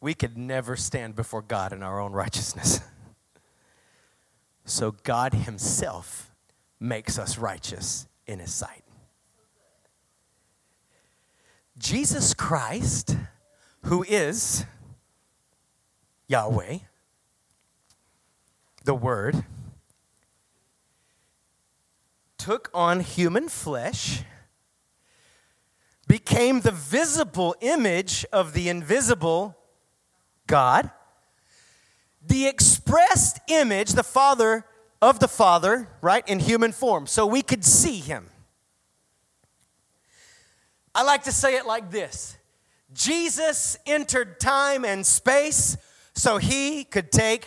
[0.00, 2.80] we could never stand before God in our own righteousness.
[4.64, 6.29] So God Himself
[6.80, 8.82] makes us righteous in His sight.
[11.78, 13.16] Jesus Christ,
[13.84, 14.64] who is
[16.26, 16.78] Yahweh,
[18.84, 19.44] the Word,
[22.38, 24.22] took on human flesh,
[26.06, 29.56] became the visible image of the invisible
[30.46, 30.90] God,
[32.26, 34.64] the expressed image, the Father
[35.02, 38.28] of the Father, right, in human form, so we could see him.
[40.94, 42.36] I like to say it like this
[42.92, 45.76] Jesus entered time and space
[46.14, 47.46] so he could take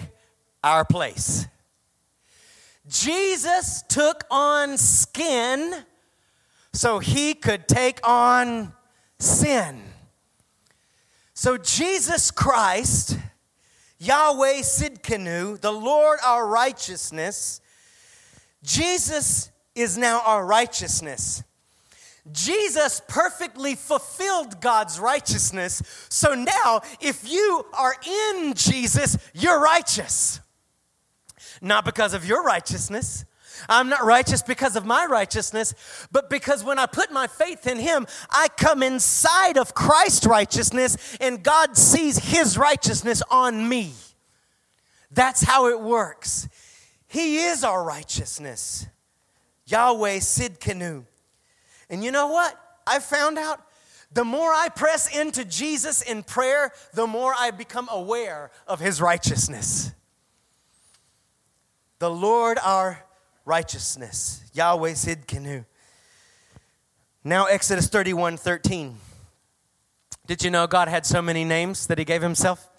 [0.64, 1.48] our place.
[2.88, 5.86] Jesus took on skin
[6.74, 8.74] so he could take on
[9.20, 9.82] sin.
[11.34, 13.18] So Jesus Christ,
[14.04, 17.62] Yahweh Sidkenu, the Lord our righteousness,
[18.64, 21.44] Jesus is now our righteousness.
[22.32, 25.82] Jesus perfectly fulfilled God's righteousness.
[26.10, 30.40] So now, if you are in Jesus, you're righteous.
[31.62, 33.26] Not because of your righteousness.
[33.70, 35.74] I'm not righteous because of my righteousness,
[36.12, 41.18] but because when I put my faith in Him, I come inside of Christ's righteousness
[41.20, 43.94] and God sees His righteousness on me.
[45.12, 46.48] That's how it works.
[47.08, 48.88] He is our righteousness.
[49.66, 51.06] Yahweh Sidkenu.
[51.90, 52.60] And you know what?
[52.88, 53.62] I found out
[54.12, 59.02] the more I press into Jesus in prayer, the more I become aware of his
[59.02, 59.92] righteousness.
[62.00, 63.04] The Lord our
[63.46, 64.44] righteousness.
[64.54, 65.66] Yahweh Sidkenu.
[67.24, 68.98] Now, Exodus 31 13.
[70.26, 72.70] Did you know God had so many names that he gave himself?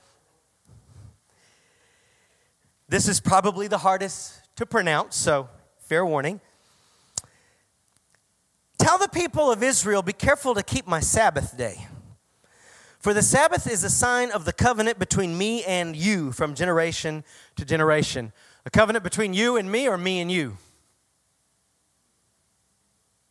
[2.89, 5.49] This is probably the hardest to pronounce, so
[5.79, 6.41] fair warning.
[8.79, 11.87] Tell the people of Israel, be careful to keep my Sabbath day.
[12.99, 17.25] For the Sabbath is a sign of the covenant between me and you from generation
[17.57, 18.33] to generation.
[18.67, 20.57] A covenant between you and me, or me and you?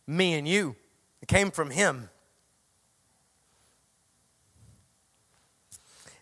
[0.06, 0.76] Me and you.
[1.20, 2.08] It came from Him.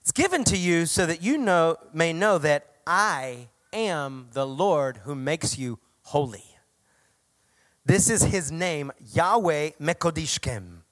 [0.00, 4.98] It's given to you so that you know, may know that I am the Lord
[4.98, 6.44] who makes you holy.
[7.84, 10.82] This is his name, Yahweh Mekodishkem.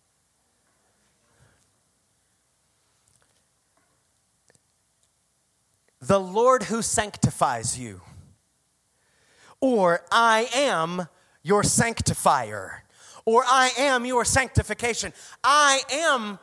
[6.01, 8.01] The Lord who sanctifies you.
[9.61, 11.09] Or I am
[11.43, 12.85] your sanctifier.
[13.25, 15.13] Or I am your sanctification.
[15.45, 16.39] I am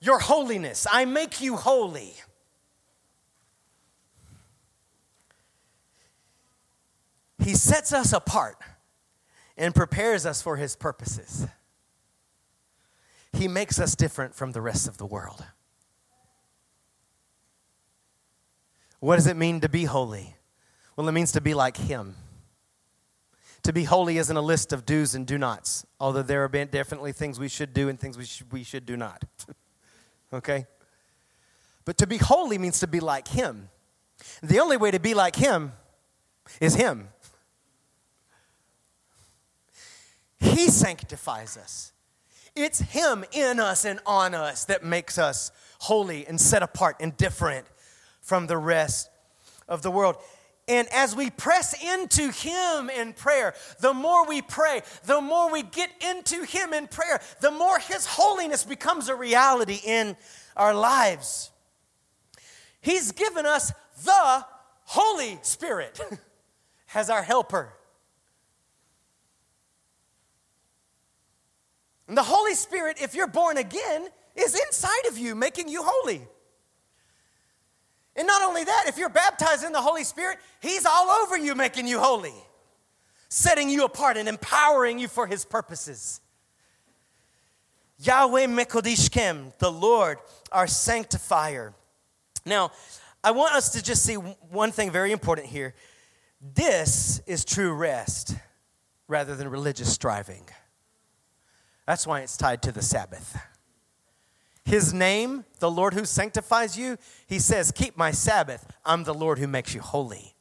[0.00, 0.86] your holiness.
[0.90, 2.14] I make you holy.
[7.44, 8.56] He sets us apart
[9.56, 11.46] and prepares us for his purposes.
[13.32, 15.44] He makes us different from the rest of the world.
[19.00, 20.34] What does it mean to be holy?
[20.98, 22.16] Well, it means to be like him.
[23.62, 27.12] To be holy isn't a list of do's and do nots, although there are definitely
[27.12, 29.22] things we should do and things we should, we should do not.
[30.32, 30.66] okay?
[31.84, 33.68] But to be holy means to be like him.
[34.42, 35.70] The only way to be like him
[36.60, 37.10] is him.
[40.40, 41.92] He sanctifies us.
[42.56, 47.16] It's Him in us and on us that makes us holy and set apart and
[47.16, 47.68] different
[48.20, 49.08] from the rest
[49.68, 50.16] of the world.
[50.68, 55.62] And as we press into Him in prayer, the more we pray, the more we
[55.62, 60.14] get into Him in prayer, the more His holiness becomes a reality in
[60.56, 61.50] our lives.
[62.82, 63.72] He's given us
[64.04, 64.44] the
[64.84, 65.98] Holy Spirit
[66.94, 67.72] as our helper.
[72.06, 76.22] And the Holy Spirit, if you're born again, is inside of you, making you holy.
[78.18, 81.54] And not only that, if you're baptized in the Holy Spirit, He's all over you,
[81.54, 82.34] making you holy,
[83.28, 86.20] setting you apart and empowering you for His purposes.
[88.00, 90.18] Yahweh Mekodishkem, the Lord,
[90.50, 91.74] our sanctifier.
[92.44, 92.72] Now,
[93.22, 95.74] I want us to just see one thing very important here.
[96.40, 98.34] This is true rest
[99.06, 100.42] rather than religious striving.
[101.86, 103.38] That's why it's tied to the Sabbath.
[104.68, 108.66] His name, the Lord who sanctifies you, he says, Keep my Sabbath.
[108.84, 110.34] I'm the Lord who makes you holy.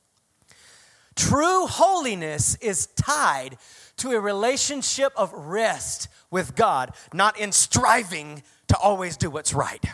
[1.15, 3.57] True holiness is tied
[3.95, 9.85] to a relationship of rest with God, not in striving to always do what's right.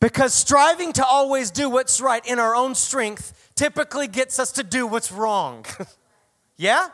[0.00, 4.64] Because striving to always do what's right in our own strength typically gets us to
[4.64, 5.64] do what's wrong.
[6.56, 6.88] yeah?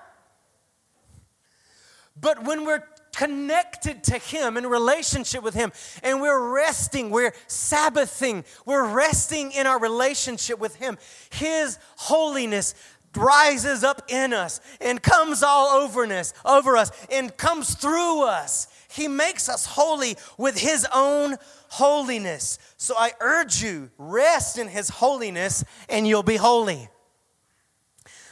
[2.21, 2.83] But when we're
[3.19, 5.73] connected to Him, in relationship with Him,
[6.05, 10.97] and we're resting, we're Sabbathing, we're resting in our relationship with Him,
[11.31, 12.77] His holiness
[13.17, 18.69] rises up in us and comes all over us, over us and comes through us.
[18.89, 21.37] He makes us holy with His own
[21.71, 22.61] holiness.
[22.77, 26.89] So I urge you, rest in His holiness and you'll be holy.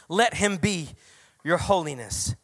[0.07, 0.89] Let Him be
[1.43, 2.35] your holiness.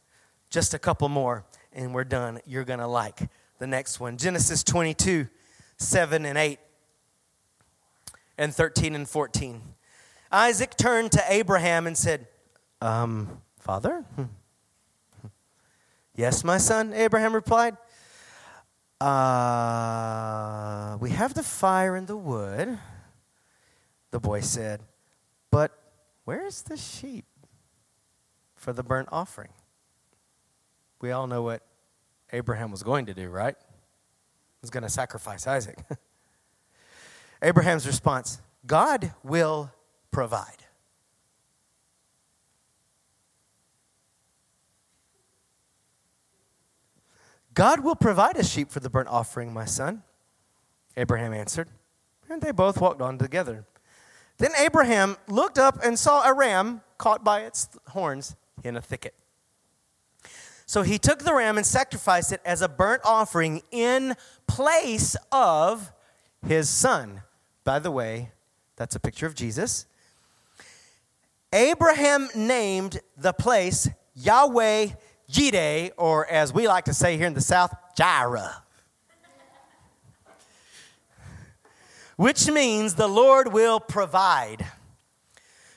[0.50, 2.40] Just a couple more and we're done.
[2.46, 5.28] You're going to like the next one Genesis 22,
[5.78, 6.60] 7 and 8,
[8.38, 9.62] and 13 and 14.
[10.32, 12.28] Isaac turned to Abraham and said,
[12.82, 14.06] um, Father?
[16.16, 17.76] Yes, my son, Abraham replied.
[19.02, 22.78] Uh, we have the fire and the wood,
[24.12, 24.82] the boy said,
[25.50, 25.72] but
[26.24, 27.26] where's the sheep
[28.56, 29.50] for the burnt offering?
[31.04, 31.62] We all know what
[32.32, 33.58] Abraham was going to do, right?
[33.60, 35.78] He was going to sacrifice Isaac.
[37.42, 39.70] Abraham's response God will
[40.12, 40.64] provide.
[47.54, 50.04] God will provide a sheep for the burnt offering, my son.
[50.96, 51.68] Abraham answered,
[52.30, 53.66] and they both walked on together.
[54.38, 59.16] Then Abraham looked up and saw a ram caught by its horns in a thicket.
[60.74, 64.16] So he took the ram and sacrificed it as a burnt offering in
[64.48, 65.92] place of
[66.44, 67.22] his son.
[67.64, 68.32] By the way,
[68.76, 69.86] that's a picture of Jesus.
[71.54, 74.88] Abraham named the place Yahweh
[75.30, 78.64] Jireh, or as we like to say here in the South, Jireh.
[82.16, 84.66] Which means the Lord will provide.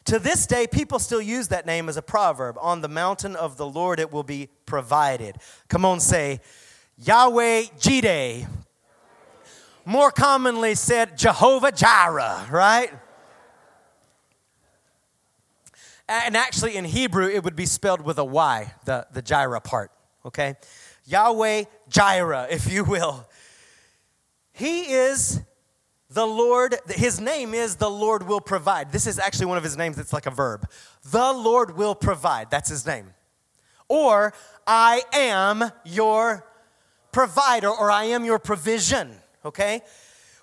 [0.06, 2.56] To this day, people still use that name as a proverb.
[2.60, 5.36] On the mountain of the Lord, it will be provided.
[5.68, 6.40] Come on, say,
[6.96, 8.46] Yahweh Jireh.
[9.84, 12.92] More commonly said, Jehovah Jireh, right?
[16.08, 19.90] And actually, in Hebrew, it would be spelled with a Y, the, the Jireh part,
[20.24, 20.54] okay?
[21.04, 23.28] Yahweh Jireh, if you will.
[24.52, 25.40] He is
[26.08, 28.92] the Lord, his name is the Lord will provide.
[28.92, 30.68] This is actually one of his names that's like a verb.
[31.10, 32.50] The Lord will provide.
[32.50, 33.12] That's his name.
[33.88, 34.32] Or
[34.66, 36.46] I am your
[37.12, 39.80] provider or I am your provision, okay?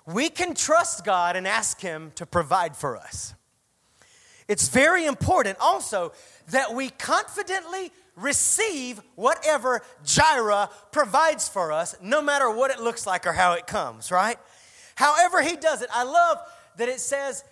[0.06, 3.34] We can trust God and ask him to provide for us.
[4.48, 6.12] It's very important also
[6.48, 13.26] that we confidently receive whatever Jireh provides for us, no matter what it looks like
[13.26, 14.38] or how it comes, right?
[14.94, 15.90] However, he does it.
[15.92, 16.38] I love
[16.76, 17.44] that it says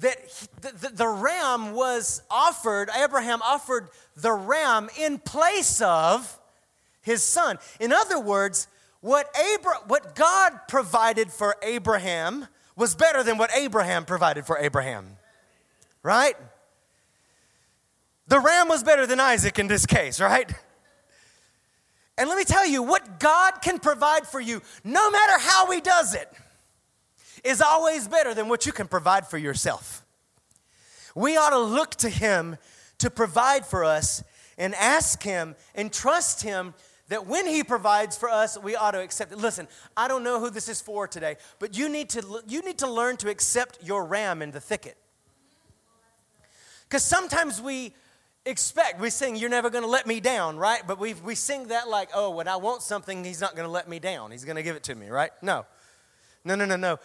[0.00, 6.38] that he, the, the, the, ram was offered, Abraham offered the ram in place of
[7.02, 7.58] his son.
[7.80, 8.68] In other words,
[9.00, 12.46] what, Abra- what God provided for Abraham
[12.76, 15.16] was better than what Abraham provided for Abraham.
[16.02, 16.34] Right?
[18.28, 20.50] The ram was better than Isaac in this case, right?
[22.16, 25.80] And let me tell you, what God can provide for you, no matter how He
[25.80, 26.30] does it,
[27.44, 30.04] is always better than what you can provide for yourself.
[31.14, 32.56] We ought to look to Him
[32.98, 34.22] to provide for us
[34.58, 36.74] and ask Him and trust Him
[37.08, 39.38] that when He provides for us, we ought to accept it.
[39.38, 39.66] Listen,
[39.96, 42.90] I don't know who this is for today, but you need to, you need to
[42.90, 44.96] learn to accept your ram in the thicket.
[46.88, 47.94] Because sometimes we
[48.44, 50.82] expect, we sing, You're never going to let me down, right?
[50.86, 53.72] But we, we sing that like, Oh, when I want something, He's not going to
[53.72, 54.30] let me down.
[54.30, 55.30] He's going to give it to me, right?
[55.42, 55.66] No.
[56.44, 56.98] No, no, no, no.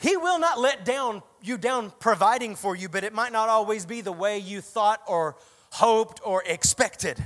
[0.00, 3.84] He will not let down you down providing for you, but it might not always
[3.84, 5.36] be the way you thought or
[5.70, 7.24] hoped or expected.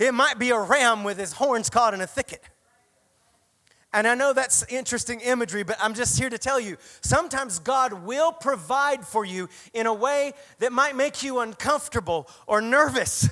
[0.00, 2.42] It might be a ram with his horns caught in a thicket.
[3.92, 7.92] And I know that's interesting imagery, but I'm just here to tell you sometimes God
[7.92, 13.28] will provide for you in a way that might make you uncomfortable or nervous.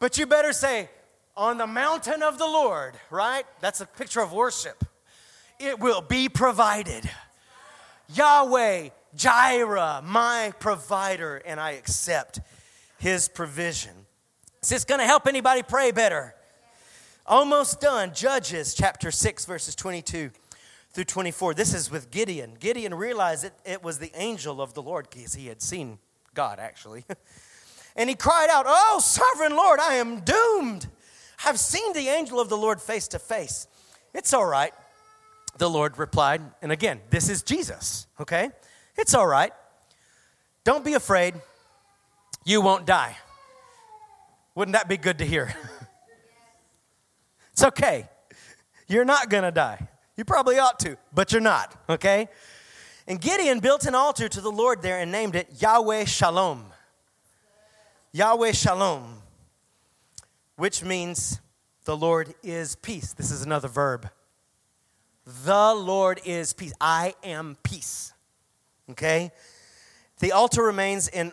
[0.00, 0.90] But you better say,
[1.36, 3.44] on the mountain of the Lord, right?
[3.60, 4.84] That's a picture of worship
[5.58, 7.08] it will be provided.
[8.14, 12.40] Yahweh, Jireh, my provider, and I accept
[12.98, 13.92] his provision.
[14.62, 16.34] Is this going to help anybody pray better?
[17.26, 18.12] Almost done.
[18.14, 20.30] Judges chapter 6, verses 22
[20.90, 21.54] through 24.
[21.54, 22.56] This is with Gideon.
[22.58, 25.98] Gideon realized it, it was the angel of the Lord because he had seen
[26.34, 27.04] God actually.
[27.96, 30.86] and he cried out, Oh, sovereign Lord, I am doomed.
[31.44, 33.66] I've seen the angel of the Lord face to face.
[34.14, 34.72] It's all right.
[35.58, 38.50] The Lord replied, and again, this is Jesus, okay?
[38.96, 39.52] It's all right.
[40.64, 41.34] Don't be afraid.
[42.44, 43.16] You won't die.
[44.54, 45.54] Wouldn't that be good to hear?
[47.52, 48.08] it's okay.
[48.88, 49.88] You're not going to die.
[50.16, 52.28] You probably ought to, but you're not, okay?
[53.06, 56.64] And Gideon built an altar to the Lord there and named it Yahweh Shalom.
[58.12, 59.22] Yahweh Shalom,
[60.56, 61.40] which means
[61.84, 63.12] the Lord is peace.
[63.12, 64.10] This is another verb.
[65.26, 66.72] The Lord is peace.
[66.80, 68.12] I am peace.
[68.90, 69.32] Okay?
[70.20, 71.32] The altar remains in,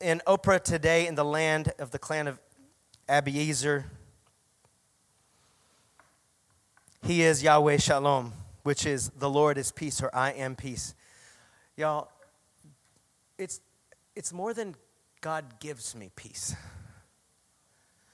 [0.00, 2.40] in Ophrah today in the land of the clan of
[3.08, 3.84] Abiezer.
[7.02, 10.94] He is Yahweh Shalom, which is the Lord is peace or I am peace.
[11.76, 12.08] Y'all,
[13.38, 13.60] it's,
[14.16, 14.74] it's more than
[15.20, 16.54] God gives me peace.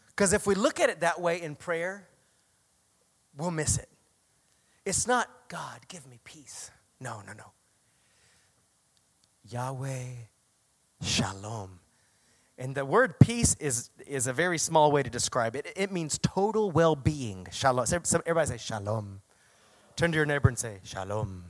[0.09, 2.07] Because if we look at it that way in prayer,
[3.37, 3.90] we'll miss it.
[4.85, 6.71] It's not, God, give me peace.
[7.01, 7.53] No, no, no.
[9.49, 10.05] Yahweh
[11.03, 11.81] Shalom.
[12.59, 15.67] And the word peace is, is a very small way to describe it.
[15.77, 17.47] It means total well being.
[17.51, 17.87] Shalom.
[17.91, 19.23] Everybody say shalom.
[19.97, 21.45] Turn to your neighbor and say shalom.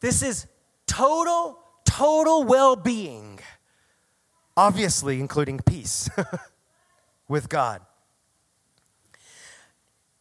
[0.00, 0.46] This is
[0.86, 3.38] total, total well being.
[4.56, 6.10] Obviously, including peace
[7.28, 7.82] with God.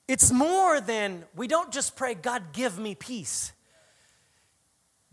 [0.08, 3.52] It's more than we don't just pray, God, give me peace.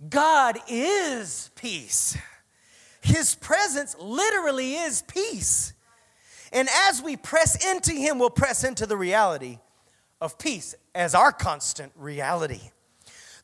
[0.09, 2.16] God is peace.
[3.01, 5.72] His presence literally is peace.
[6.53, 9.59] And as we press into Him, we'll press into the reality
[10.20, 12.61] of peace as our constant reality.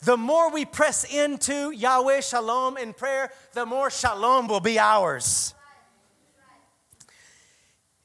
[0.03, 5.55] The more we press into Yahweh Shalom in prayer, the more Shalom will be ours.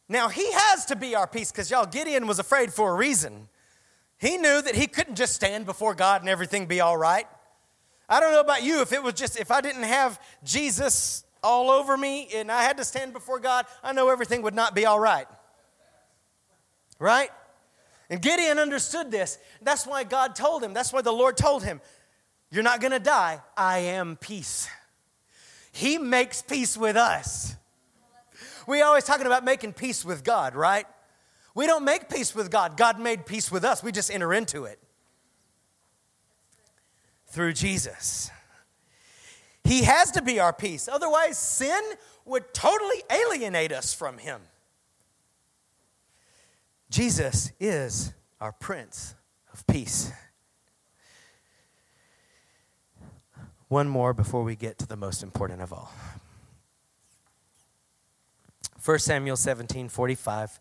[0.08, 3.48] Now, He has to be our peace because y'all, Gideon was afraid for a reason.
[4.18, 7.28] He knew that he couldn't just stand before God and everything be all right.
[8.08, 11.70] I don't know about you, if it was just, if I didn't have Jesus all
[11.70, 14.86] over me and I had to stand before God, I know everything would not be
[14.86, 15.28] all right.
[17.00, 17.30] Right?
[18.10, 19.38] And Gideon understood this.
[19.62, 21.82] That's why God told him, that's why the Lord told him,
[22.52, 23.42] You're not to die.
[23.58, 24.70] I am peace.
[25.72, 27.56] He makes peace with us.
[28.68, 30.86] We always talking about making peace with God, right?
[31.54, 32.78] We don't make peace with God.
[32.78, 33.82] God made peace with us.
[33.82, 34.80] We just enter into it
[37.28, 38.30] through Jesus.
[39.64, 40.88] He has to be our peace.
[40.88, 41.82] Otherwise, sin
[42.26, 44.42] would totally alienate us from Him.
[46.90, 49.16] Jesus is our Prince
[49.52, 50.12] of Peace.
[53.68, 55.92] One more before we get to the most important of all.
[58.86, 60.60] 1 Samuel 17 45.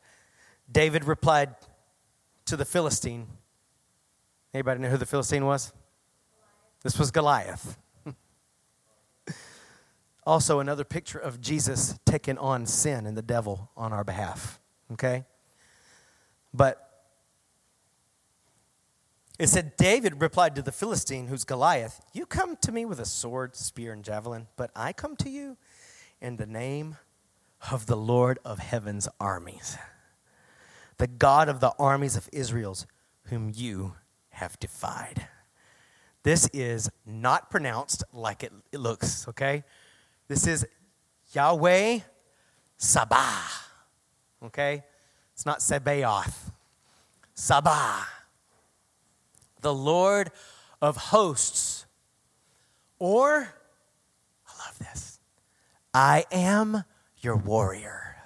[0.72, 1.54] David replied
[2.46, 3.26] to the Philistine.
[4.54, 5.72] Anybody know who the Philistine was?
[6.82, 7.78] This was Goliath.
[10.26, 14.58] Also, another picture of Jesus taking on sin and the devil on our behalf.
[14.90, 15.26] Okay?
[16.54, 17.04] But
[19.38, 23.04] it said, David replied to the Philistine, who's Goliath, You come to me with a
[23.04, 25.58] sword, spear, and javelin, but I come to you
[26.22, 26.96] in the name
[27.70, 29.76] of the Lord of heaven's armies,
[30.98, 32.86] the God of the armies of Israel's,
[33.24, 33.94] whom you
[34.30, 35.28] have defied.
[36.22, 39.64] This is not pronounced like it, it looks, okay?
[40.28, 40.66] This is
[41.32, 42.00] Yahweh
[42.78, 43.62] Sabah.
[44.44, 44.84] Okay?
[45.32, 46.52] It's not Sebaoth.
[47.36, 48.04] Sabah.
[49.60, 50.30] The Lord
[50.80, 51.86] of hosts.
[52.98, 53.48] Or,
[54.46, 55.18] I love this,
[55.92, 56.84] I am
[57.24, 58.16] your warrior.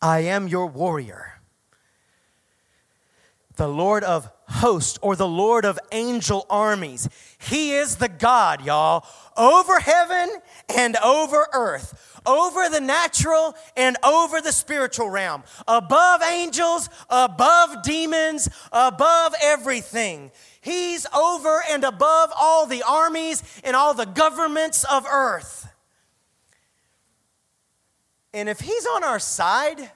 [0.00, 1.40] I am your warrior.
[3.56, 7.08] The Lord of hosts or the Lord of angel armies.
[7.38, 10.28] He is the God, y'all, over heaven
[10.76, 18.48] and over earth, over the natural and over the spiritual realm, above angels, above demons,
[18.72, 20.32] above everything.
[20.60, 25.73] He's over and above all the armies and all the governments of earth.
[28.34, 29.90] And if He's on our side,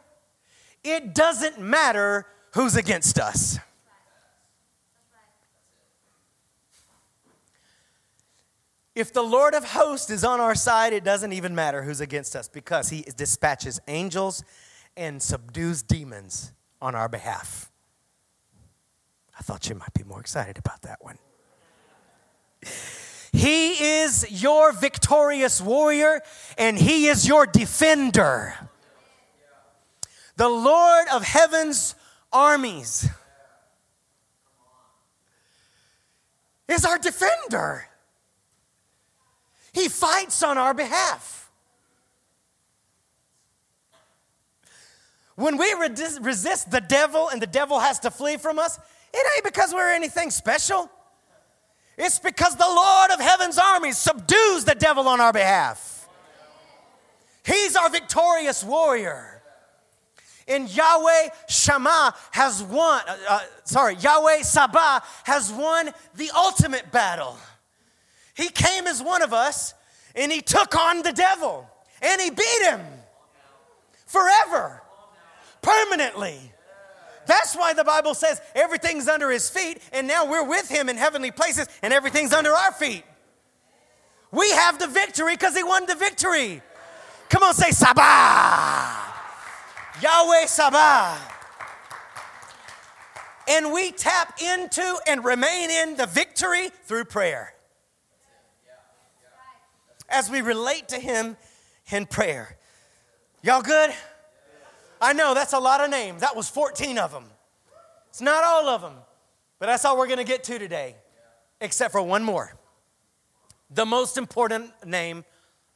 [0.82, 2.24] it doesn't matter
[2.55, 3.59] who's against us.
[8.95, 12.34] If the Lord of hosts is on our side, it doesn't even matter who's against
[12.34, 14.43] us because he dispatches angels
[14.97, 17.70] and subdues demons on our behalf.
[19.39, 21.18] I thought you might be more excited about that one.
[23.33, 26.22] He is your victorious warrior
[26.57, 28.55] and he is your defender.
[30.37, 31.95] The Lord of heaven's
[32.33, 33.09] armies.
[36.68, 37.87] is our defender.
[39.72, 41.51] He fights on our behalf.
[45.35, 48.79] When we resist the devil and the devil has to flee from us,
[49.14, 50.91] it ain't because we're anything special.
[51.99, 56.09] It's because the Lord of heaven's armies subdues the devil on our behalf.
[57.45, 59.43] He's our victorious warrior.
[60.47, 67.37] And Yahweh Shammah has won, uh, uh, sorry, Yahweh Sabaoth has won the ultimate battle.
[68.35, 69.75] He came as one of us
[70.15, 71.69] and he took on the devil
[72.01, 72.81] and he beat him
[74.07, 74.83] forever,
[75.61, 76.53] permanently.
[77.29, 80.97] That's why the Bible says everything's under his feet, and now we're with him in
[80.97, 83.05] heavenly places, and everything's under our feet.
[84.33, 86.62] We have the victory because he won the victory.
[87.29, 89.05] Come on, say Sabah.
[90.03, 91.18] Yahweh Sabah.
[93.47, 97.55] And we tap into and remain in the victory through prayer.
[100.09, 101.37] As we relate to him
[101.91, 102.57] in prayer.
[103.43, 103.91] Y'all good?
[105.01, 106.21] I know that's a lot of names.
[106.21, 107.25] That was 14 of them.
[108.09, 108.95] It's not all of them,
[109.59, 110.97] but that's all we're going to get to today,
[111.61, 112.55] except for one more.
[113.71, 115.25] The most important name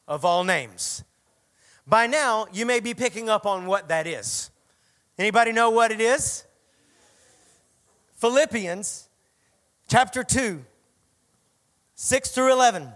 [0.08, 1.04] of all names.
[1.86, 4.50] By now, you may be picking up on what that is.
[5.18, 6.44] Anybody know what it is?
[8.16, 9.08] Philippians
[9.88, 10.64] chapter 2,
[11.94, 12.88] 6 through 11.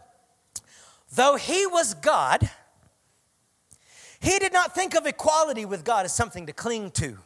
[1.14, 2.48] Though he was God,
[4.20, 7.18] he did not think of equality with God as something to cling to.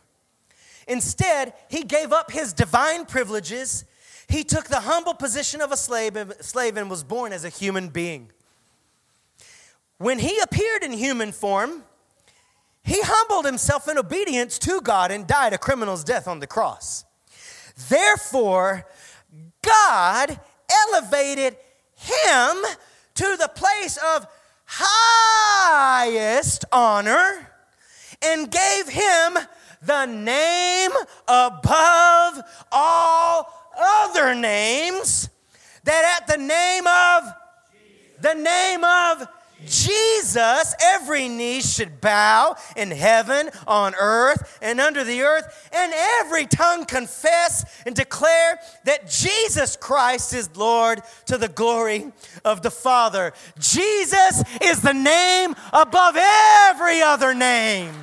[0.88, 3.84] Instead, he gave up his divine privileges.
[4.28, 7.88] He took the humble position of a slave, slave and was born as a human
[7.88, 8.30] being.
[9.98, 11.84] When he appeared in human form,
[12.82, 17.04] he humbled himself in obedience to God and died a criminal's death on the cross.
[17.88, 18.86] Therefore,
[19.62, 20.40] God
[20.88, 21.56] elevated
[21.94, 22.56] him
[23.14, 24.26] to the place of
[24.72, 27.48] highest honor
[28.22, 29.38] and gave him
[29.82, 30.90] the name
[31.26, 35.28] above all other names
[35.84, 37.34] that at the name of
[38.20, 39.26] the name of
[39.66, 46.46] Jesus, every knee should bow in heaven, on earth, and under the earth, and every
[46.46, 52.12] tongue confess and declare that Jesus Christ is Lord to the glory
[52.44, 53.32] of the Father.
[53.58, 57.94] Jesus is the name above every other name.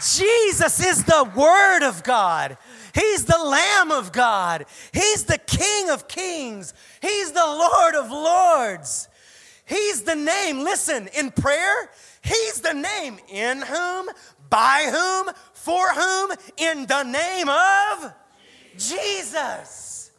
[0.00, 2.56] Jesus is the Word of God.
[2.94, 4.66] He's the Lamb of God.
[4.92, 6.74] He's the King of Kings.
[7.00, 9.08] He's the Lord of Lords.
[9.66, 10.60] He's the name.
[10.60, 11.90] Listen, in prayer,
[12.22, 14.08] He's the name in whom,
[14.50, 18.12] by whom, for whom, in the name of
[18.76, 20.10] Jesus.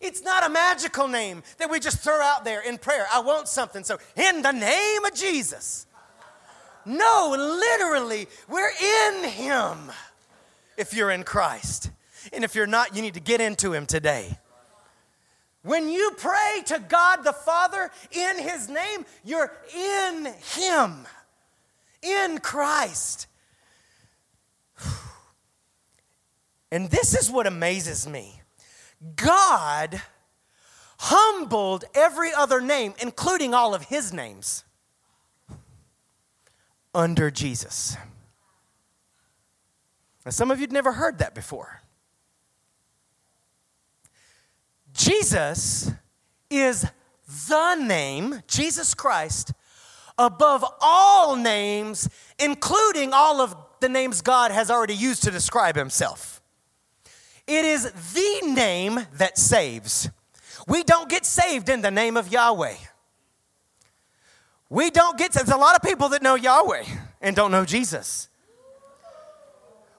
[0.00, 3.06] It's not a magical name that we just throw out there in prayer.
[3.12, 3.84] I want something.
[3.84, 5.86] So, in the name of Jesus.
[6.86, 9.90] No, literally, we're in Him
[10.76, 11.90] if you're in Christ.
[12.32, 14.38] And if you're not, you need to get into Him today.
[15.62, 21.06] When you pray to God the Father in His name, you're in Him,
[22.02, 23.26] in Christ.
[26.72, 28.40] And this is what amazes me
[29.14, 30.02] God
[30.98, 34.64] humbled every other name, including all of His names,
[36.92, 37.96] under Jesus.
[40.24, 41.82] Now, some of you'd never heard that before.
[44.92, 45.90] Jesus
[46.48, 46.86] is
[47.48, 49.52] the name, Jesus Christ,
[50.16, 52.08] above all names,
[52.38, 56.40] including all of the names God has already used to describe himself.
[57.46, 60.08] It is the name that saves.
[60.66, 62.76] We don't get saved in the name of Yahweh.
[64.70, 66.84] We don't get, there's a lot of people that know Yahweh
[67.20, 68.28] and don't know Jesus.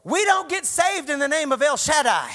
[0.06, 2.30] We don't get saved in the name of El Shaddai.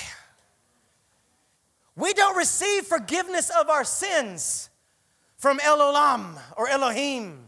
[1.95, 4.69] We don't receive forgiveness of our sins
[5.39, 7.47] from El Olam or Elohim.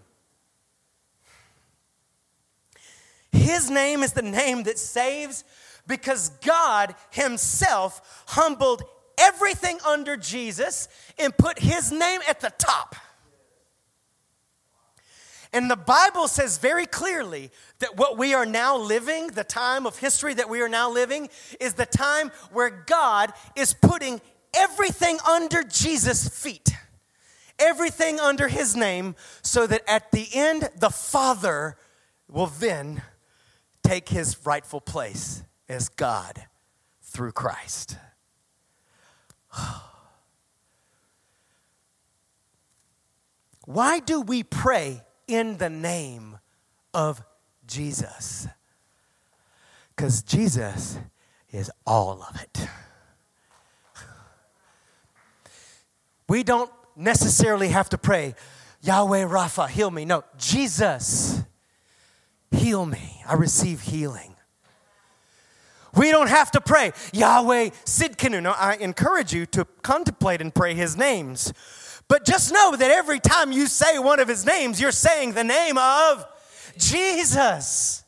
[3.33, 5.43] His name is the name that saves
[5.89, 8.85] because God Himself humbled
[9.19, 12.95] everything under Jesus and put His name at the top.
[15.53, 17.51] And the Bible says very clearly
[17.81, 21.29] that what we are now living, the time of history that we are now living,
[21.61, 24.23] is the time where God is putting
[24.55, 26.71] everything under Jesus' feet,
[27.59, 31.77] everything under his name, so that at the end, the Father
[32.29, 33.03] will then
[33.83, 36.47] take his rightful place as God
[37.03, 37.99] through Christ.
[43.67, 46.39] Why do we pray in the name
[46.95, 47.23] of
[47.67, 48.49] Jesus?
[49.95, 50.99] Because Jesus
[51.51, 52.67] is all of it.
[56.29, 58.35] We don't necessarily have to pray,
[58.81, 60.05] Yahweh Rapha, heal me.
[60.05, 61.43] No, Jesus,
[62.51, 63.23] heal me.
[63.27, 64.35] I receive healing.
[65.95, 68.43] We don't have to pray, Yahweh Sidkenu.
[68.43, 71.53] No, I encourage you to contemplate and pray his names.
[72.13, 75.45] But just know that every time you say one of his names, you're saying the
[75.45, 76.27] name of
[76.77, 78.05] Jesus.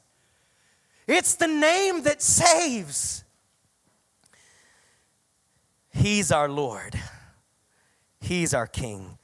[1.06, 3.24] It's the name that saves.
[5.88, 7.00] He's our Lord,
[8.20, 9.16] He's our King.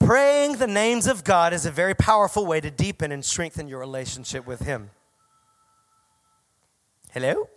[0.00, 3.78] Praying the names of God is a very powerful way to deepen and strengthen your
[3.78, 4.90] relationship with Him.
[7.12, 7.48] Hello?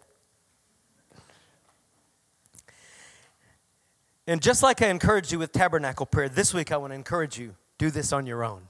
[4.28, 7.38] And just like I encouraged you with tabernacle prayer, this week I want to encourage
[7.38, 8.67] you do this on your own.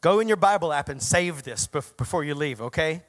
[0.00, 3.02] Go in your Bible app and save this before you leave, okay?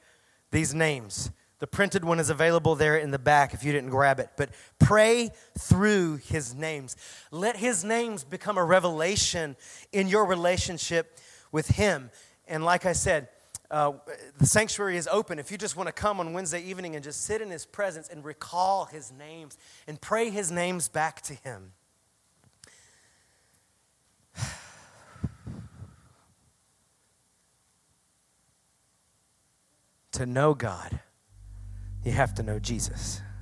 [0.50, 1.30] These names.
[1.58, 4.30] The printed one is available there in the back if you didn't grab it.
[4.36, 6.96] But pray through his names.
[7.30, 9.56] Let his names become a revelation
[9.92, 11.18] in your relationship
[11.52, 12.10] with him.
[12.48, 13.28] And like I said,
[13.72, 13.92] uh,
[14.38, 15.38] the sanctuary is open.
[15.38, 18.10] If you just want to come on Wednesday evening and just sit in His presence
[18.10, 19.56] and recall His names
[19.88, 21.72] and pray His names back to Him.
[30.12, 31.00] to know God,
[32.04, 33.22] you have to know Jesus.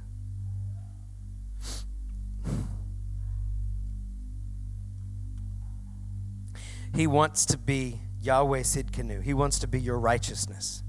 [6.92, 9.22] He wants to be Yahweh said, Sidkenu.
[9.22, 10.82] He wants to be your righteousness.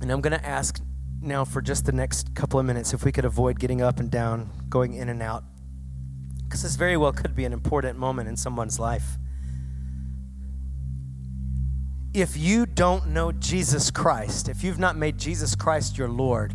[0.00, 0.80] And I'm going to ask
[1.20, 4.10] now for just the next couple of minutes if we could avoid getting up and
[4.10, 5.44] down, going in and out,
[6.44, 9.16] because this very well could be an important moment in someone's life.
[12.12, 16.54] If you don't know Jesus Christ, if you've not made Jesus Christ your Lord,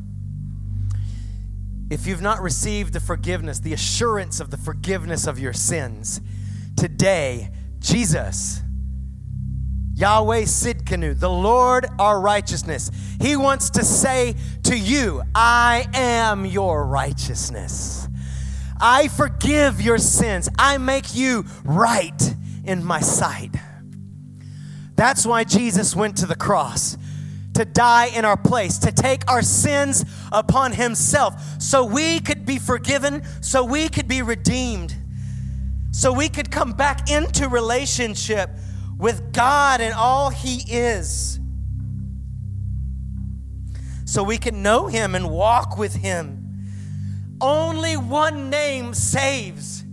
[1.89, 6.19] if you've not received the forgiveness, the assurance of the forgiveness of your sins,
[6.75, 8.61] today, Jesus,
[9.95, 16.85] Yahweh Sidkenu, the Lord our righteousness, He wants to say to you, I am your
[16.85, 18.07] righteousness.
[18.79, 20.49] I forgive your sins.
[20.59, 23.55] I make you right in my sight.
[24.95, 26.97] That's why Jesus went to the cross
[27.57, 32.59] to die in our place, to take our sins upon himself so we could be
[32.59, 34.95] forgiven, so we could be redeemed,
[35.91, 38.51] so we could come back into relationship
[38.99, 41.39] with God and all he is.
[44.05, 46.43] So we can know him and walk with him.
[47.41, 49.83] Only one name saves.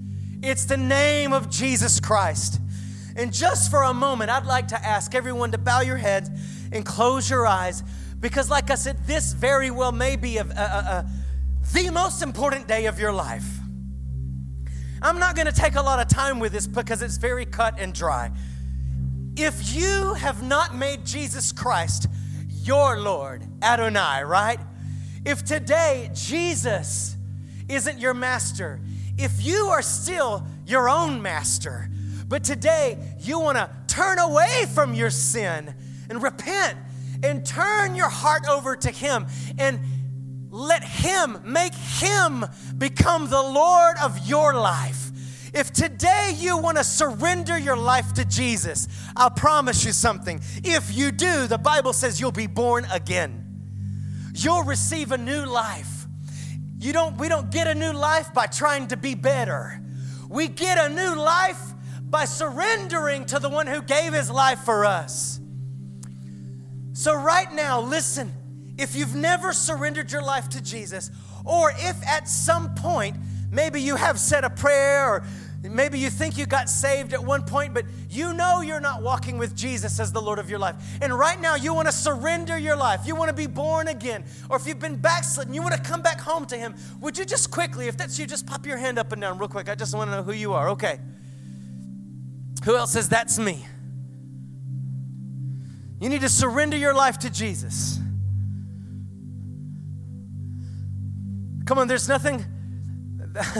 [0.42, 2.60] It's the name of Jesus Christ.
[3.16, 6.30] And just for a moment, I'd like to ask everyone to bow your heads
[6.74, 7.82] and close your eyes
[8.20, 11.06] because, like I said, this very well may be a, a, a,
[11.72, 13.46] the most important day of your life.
[15.00, 17.78] I'm not going to take a lot of time with this because it's very cut
[17.78, 18.30] and dry.
[19.36, 22.06] If you have not made Jesus Christ
[22.62, 24.58] your Lord, Adonai, right?
[25.24, 27.16] If today Jesus
[27.68, 28.80] isn't your master,
[29.18, 31.88] if you are still your own master,
[32.26, 35.74] but today you want to turn away from your sin
[36.08, 36.78] and repent
[37.22, 39.26] and turn your heart over to Him
[39.58, 39.80] and
[40.50, 42.44] let Him make Him
[42.78, 45.10] become the Lord of your life.
[45.54, 50.40] If today you want to surrender your life to Jesus, I'll promise you something.
[50.64, 53.40] If you do, the Bible says you'll be born again.
[54.34, 56.06] You'll receive a new life.
[56.80, 59.80] You don't, we don't get a new life by trying to be better.
[60.28, 61.60] We get a new life
[62.02, 65.38] by surrendering to the one who gave his life for us.
[66.94, 68.32] So, right now, listen
[68.78, 71.10] if you've never surrendered your life to Jesus,
[71.44, 73.16] or if at some point
[73.50, 75.24] maybe you have said a prayer, or
[75.62, 79.38] maybe you think you got saved at one point, but you know you're not walking
[79.38, 80.76] with Jesus as the Lord of your life.
[81.00, 84.24] And right now you want to surrender your life, you want to be born again,
[84.48, 87.24] or if you've been backslidden, you want to come back home to Him, would you
[87.24, 89.68] just quickly, if that's you, just pop your hand up and down real quick?
[89.68, 90.70] I just want to know who you are.
[90.70, 90.98] Okay.
[92.64, 93.66] Who else says that's me?
[96.00, 97.98] You need to surrender your life to Jesus.
[101.64, 102.44] Come on, there's nothing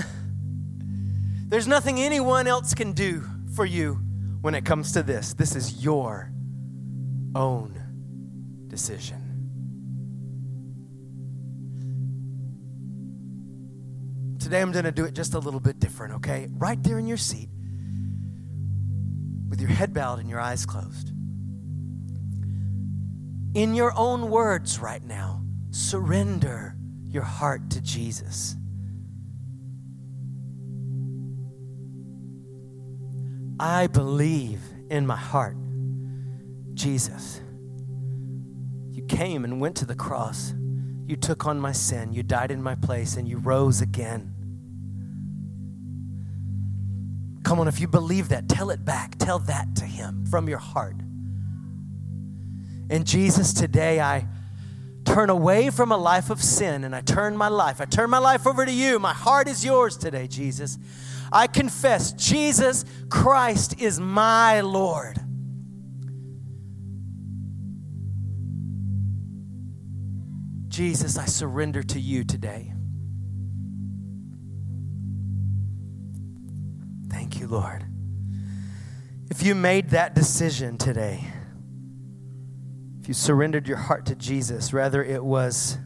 [1.49, 3.25] there's nothing anyone else can do
[3.55, 3.95] for you
[4.41, 5.35] when it comes to this.
[5.35, 6.31] This is your
[7.35, 7.81] own
[8.69, 9.21] decision.
[14.39, 16.49] Today I'm going to do it just a little bit different, okay?
[16.51, 17.49] Right there in your seat
[19.49, 21.14] with your head bowed and your eyes closed.
[23.55, 28.57] In your own words right now, surrender your heart to Jesus.
[33.61, 35.57] I believe in my heart,
[36.75, 37.41] Jesus.
[38.91, 40.53] You came and went to the cross.
[41.07, 42.13] You took on my sin.
[42.13, 44.35] You died in my place and you rose again.
[47.45, 49.17] Come on, if you believe that, tell it back.
[49.19, 50.97] Tell that to Him from your heart.
[52.91, 54.27] And Jesus, today I
[55.05, 57.81] turn away from a life of sin and I turn my life.
[57.81, 58.99] I turn my life over to you.
[58.99, 60.79] My heart is yours today, Jesus.
[61.33, 65.19] I confess Jesus Christ is my Lord.
[70.69, 72.73] Jesus, I surrender to you today.
[77.09, 77.85] Thank you, Lord.
[79.31, 81.33] If you made that decision today,
[83.05, 85.77] if you surrendered your heart to Jesus, Rather, it was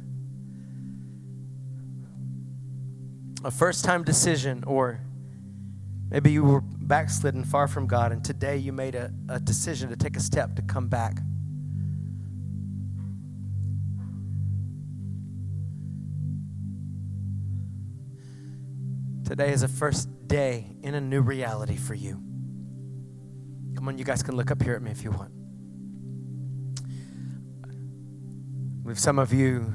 [3.42, 5.00] a first time decision or
[6.10, 9.96] maybe you were backslidden far from God and today you made a, a decision to
[9.96, 11.18] take a step to come back.
[19.24, 22.22] Today is a first day in a new reality for you.
[23.74, 25.37] Come on, you guys can look up here at me if you want.
[28.88, 29.74] With some of you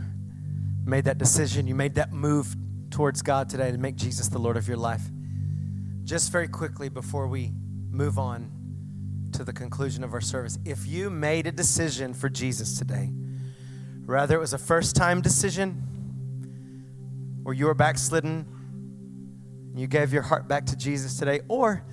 [0.85, 2.55] made that decision, you made that move
[2.89, 5.03] towards God today to make Jesus the Lord of your life.
[6.03, 7.51] Just very quickly before we
[7.91, 8.49] move on
[9.33, 13.11] to the conclusion of our service, if you made a decision for Jesus today,
[14.07, 15.83] whether it was a first time decision
[17.45, 18.47] or you were backslidden,
[19.75, 21.85] you gave your heart back to Jesus today, or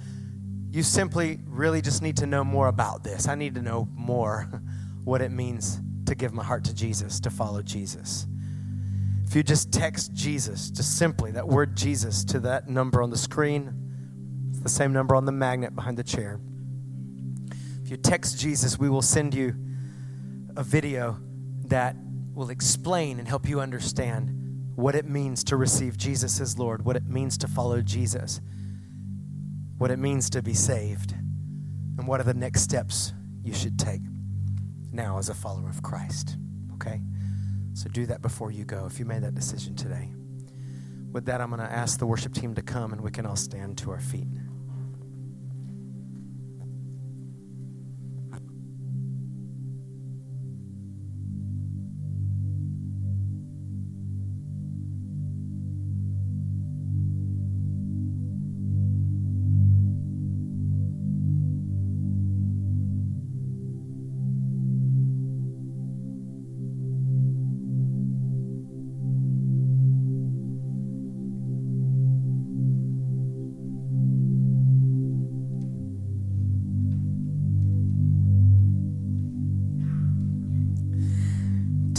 [0.70, 3.28] you simply really just need to know more about this.
[3.28, 4.48] I need to know more
[5.04, 8.26] what it means to give my heart to Jesus, to follow Jesus.
[9.24, 13.16] If you just text Jesus, just simply that word Jesus to that number on the
[13.16, 16.40] screen, it's the same number on the magnet behind the chair.
[17.84, 19.54] If you text Jesus, we will send you
[20.56, 21.16] a video
[21.66, 21.94] that
[22.34, 26.96] will explain and help you understand what it means to receive Jesus as Lord, what
[26.96, 28.40] it means to follow Jesus,
[29.78, 31.12] what it means to be saved,
[31.98, 33.12] and what are the next steps
[33.44, 34.00] you should take
[34.92, 36.36] now as a follower of Christ.
[36.74, 37.00] Okay?
[37.74, 40.10] So do that before you go if you made that decision today.
[41.12, 43.36] With that, I'm going to ask the worship team to come and we can all
[43.36, 44.28] stand to our feet.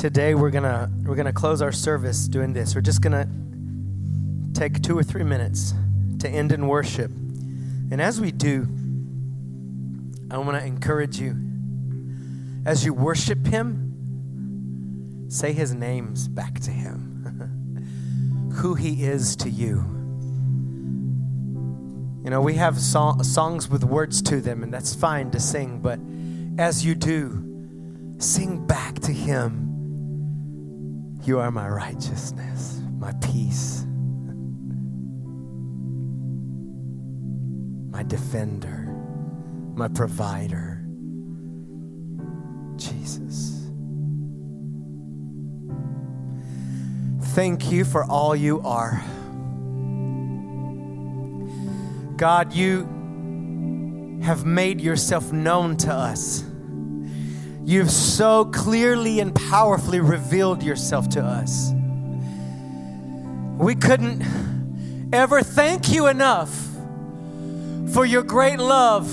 [0.01, 2.73] Today we're gonna we're gonna close our service doing this.
[2.73, 3.29] We're just gonna
[4.51, 5.75] take two or three minutes
[6.17, 7.11] to end in worship.
[7.11, 8.67] And as we do,
[10.31, 11.35] I want to encourage you
[12.65, 18.49] as you worship him, say his names back to him.
[18.55, 19.85] Who he is to you.
[22.23, 25.79] You know, we have song, songs with words to them, and that's fine to sing,
[25.79, 25.99] but
[26.59, 29.70] as you do, sing back to him
[31.27, 33.85] you are my righteousness, my peace,
[37.91, 38.87] my defender,
[39.75, 40.83] my provider.
[42.77, 43.69] Jesus.
[47.35, 49.01] Thank you for all you are.
[52.17, 56.43] God, you have made yourself known to us.
[57.63, 61.71] You've so clearly and powerfully revealed yourself to us.
[63.57, 66.49] We couldn't ever thank you enough
[67.93, 69.11] for your great love,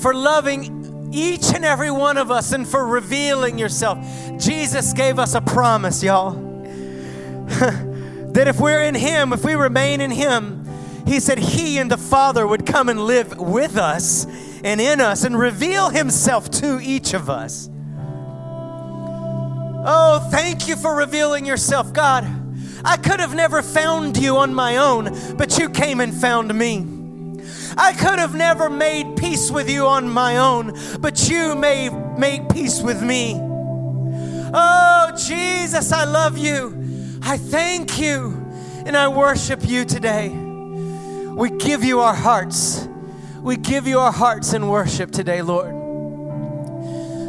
[0.00, 3.98] for loving each and every one of us, and for revealing yourself.
[4.38, 6.30] Jesus gave us a promise, y'all,
[7.48, 10.64] that if we're in Him, if we remain in Him,
[11.06, 14.26] He said He and the Father would come and live with us
[14.66, 17.70] and in us and reveal Himself to each of us.
[19.88, 22.26] Oh, thank you for revealing yourself, God.
[22.84, 26.84] I could have never found you on my own, but you came and found me.
[27.76, 32.48] I could have never made peace with you on my own, but you made, made
[32.48, 33.38] peace with me.
[33.38, 36.74] Oh, Jesus, I love you.
[37.22, 38.44] I thank you
[38.84, 40.28] and I worship you today.
[40.28, 42.88] We give you our hearts.
[43.46, 45.70] We give you our hearts in worship today, Lord.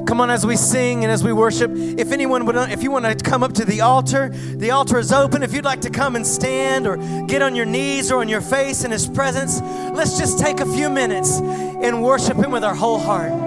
[0.08, 3.06] Come on, as we sing and as we worship, if anyone would, if you want
[3.06, 5.44] to come up to the altar, the altar is open.
[5.44, 8.42] If you'd like to come and stand or get on your knees or on your
[8.42, 12.74] face in His presence, let's just take a few minutes and worship Him with our
[12.74, 13.47] whole heart.